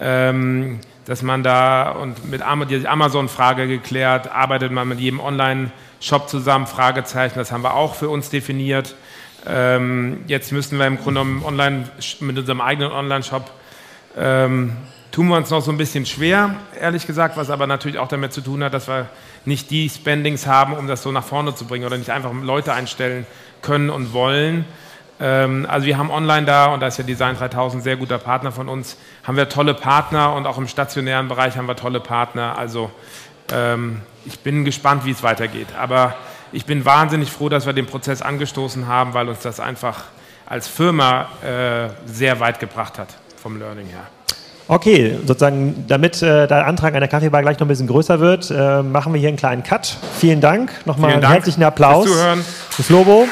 ähm, 0.00 0.80
dass 1.06 1.22
man 1.22 1.42
da 1.42 1.90
und 1.90 2.30
mit 2.30 2.42
die 2.68 2.88
Amazon-Frage 2.88 3.68
geklärt, 3.68 4.30
arbeitet 4.30 4.72
man 4.72 4.88
mit 4.88 4.98
jedem 4.98 5.20
Online-Shop 5.20 6.28
zusammen, 6.28 6.66
Fragezeichen, 6.66 7.38
das 7.38 7.52
haben 7.52 7.62
wir 7.62 7.74
auch 7.74 7.94
für 7.94 8.08
uns 8.08 8.30
definiert. 8.30 8.94
Ähm, 9.48 10.24
jetzt 10.26 10.52
müssen 10.52 10.78
wir 10.78 10.86
im 10.86 10.96
Grunde 10.96 11.20
genommen 11.20 11.44
online, 11.44 11.84
mit 12.20 12.38
unserem 12.38 12.60
eigenen 12.60 12.90
Online-Shop 12.92 13.50
ähm, 14.16 14.76
tun 15.12 15.28
wir 15.28 15.36
uns 15.36 15.50
noch 15.50 15.62
so 15.62 15.70
ein 15.70 15.78
bisschen 15.78 16.04
schwer, 16.04 16.56
ehrlich 16.78 17.06
gesagt, 17.06 17.36
was 17.36 17.48
aber 17.50 17.66
natürlich 17.66 17.98
auch 17.98 18.08
damit 18.08 18.32
zu 18.32 18.40
tun 18.40 18.62
hat, 18.62 18.74
dass 18.74 18.88
wir 18.88 19.08
nicht 19.44 19.70
die 19.70 19.88
Spendings 19.88 20.46
haben, 20.46 20.74
um 20.74 20.88
das 20.88 21.02
so 21.02 21.12
nach 21.12 21.24
vorne 21.24 21.54
zu 21.54 21.64
bringen 21.66 21.86
oder 21.86 21.96
nicht 21.96 22.10
einfach 22.10 22.32
Leute 22.42 22.72
einstellen 22.72 23.26
können 23.62 23.88
und 23.90 24.12
wollen. 24.12 24.64
Ähm, 25.18 25.66
also 25.70 25.86
wir 25.86 25.96
haben 25.96 26.10
online 26.10 26.46
da, 26.46 26.66
und 26.66 26.80
da 26.80 26.88
ist 26.88 26.98
ja 26.98 27.04
Design 27.04 27.36
3000 27.36 27.80
ein 27.80 27.84
sehr 27.84 27.96
guter 27.96 28.18
Partner 28.18 28.52
von 28.52 28.68
uns, 28.68 28.98
haben 29.22 29.36
wir 29.36 29.48
tolle 29.48 29.74
Partner 29.74 30.34
und 30.34 30.46
auch 30.46 30.58
im 30.58 30.68
stationären 30.68 31.28
Bereich 31.28 31.56
haben 31.56 31.68
wir 31.68 31.76
tolle 31.76 32.00
Partner. 32.00 32.58
Also 32.58 32.90
ähm, 33.52 34.02
ich 34.24 34.40
bin 34.40 34.64
gespannt, 34.64 35.04
wie 35.04 35.12
es 35.12 35.22
weitergeht. 35.22 35.68
Aber 35.78 36.14
ich 36.56 36.64
bin 36.64 36.86
wahnsinnig 36.86 37.30
froh, 37.30 37.50
dass 37.50 37.66
wir 37.66 37.74
den 37.74 37.84
Prozess 37.84 38.22
angestoßen 38.22 38.88
haben, 38.88 39.12
weil 39.12 39.28
uns 39.28 39.40
das 39.40 39.60
einfach 39.60 40.04
als 40.46 40.66
Firma 40.66 41.28
äh, 41.44 41.90
sehr 42.06 42.40
weit 42.40 42.60
gebracht 42.60 42.98
hat 42.98 43.08
vom 43.40 43.58
Learning 43.58 43.86
her. 43.86 44.06
Okay, 44.66 45.18
sozusagen, 45.26 45.84
damit 45.86 46.22
äh, 46.22 46.48
der 46.48 46.66
Antrag 46.66 46.94
an 46.94 47.00
der 47.00 47.08
Kaffeebar 47.08 47.42
gleich 47.42 47.58
noch 47.58 47.66
ein 47.66 47.68
bisschen 47.68 47.86
größer 47.86 48.20
wird, 48.20 48.50
äh, 48.50 48.82
machen 48.82 49.12
wir 49.12 49.20
hier 49.20 49.28
einen 49.28 49.36
kleinen 49.36 49.62
Cut. 49.62 49.98
Vielen 50.18 50.40
Dank. 50.40 50.72
Nochmal 50.86 51.12
einen 51.12 51.28
herzlichen 51.28 51.62
Applaus 51.62 52.06
fürs 52.06 52.16
Zuhören. 52.16 52.44
Flobo. 52.70 53.28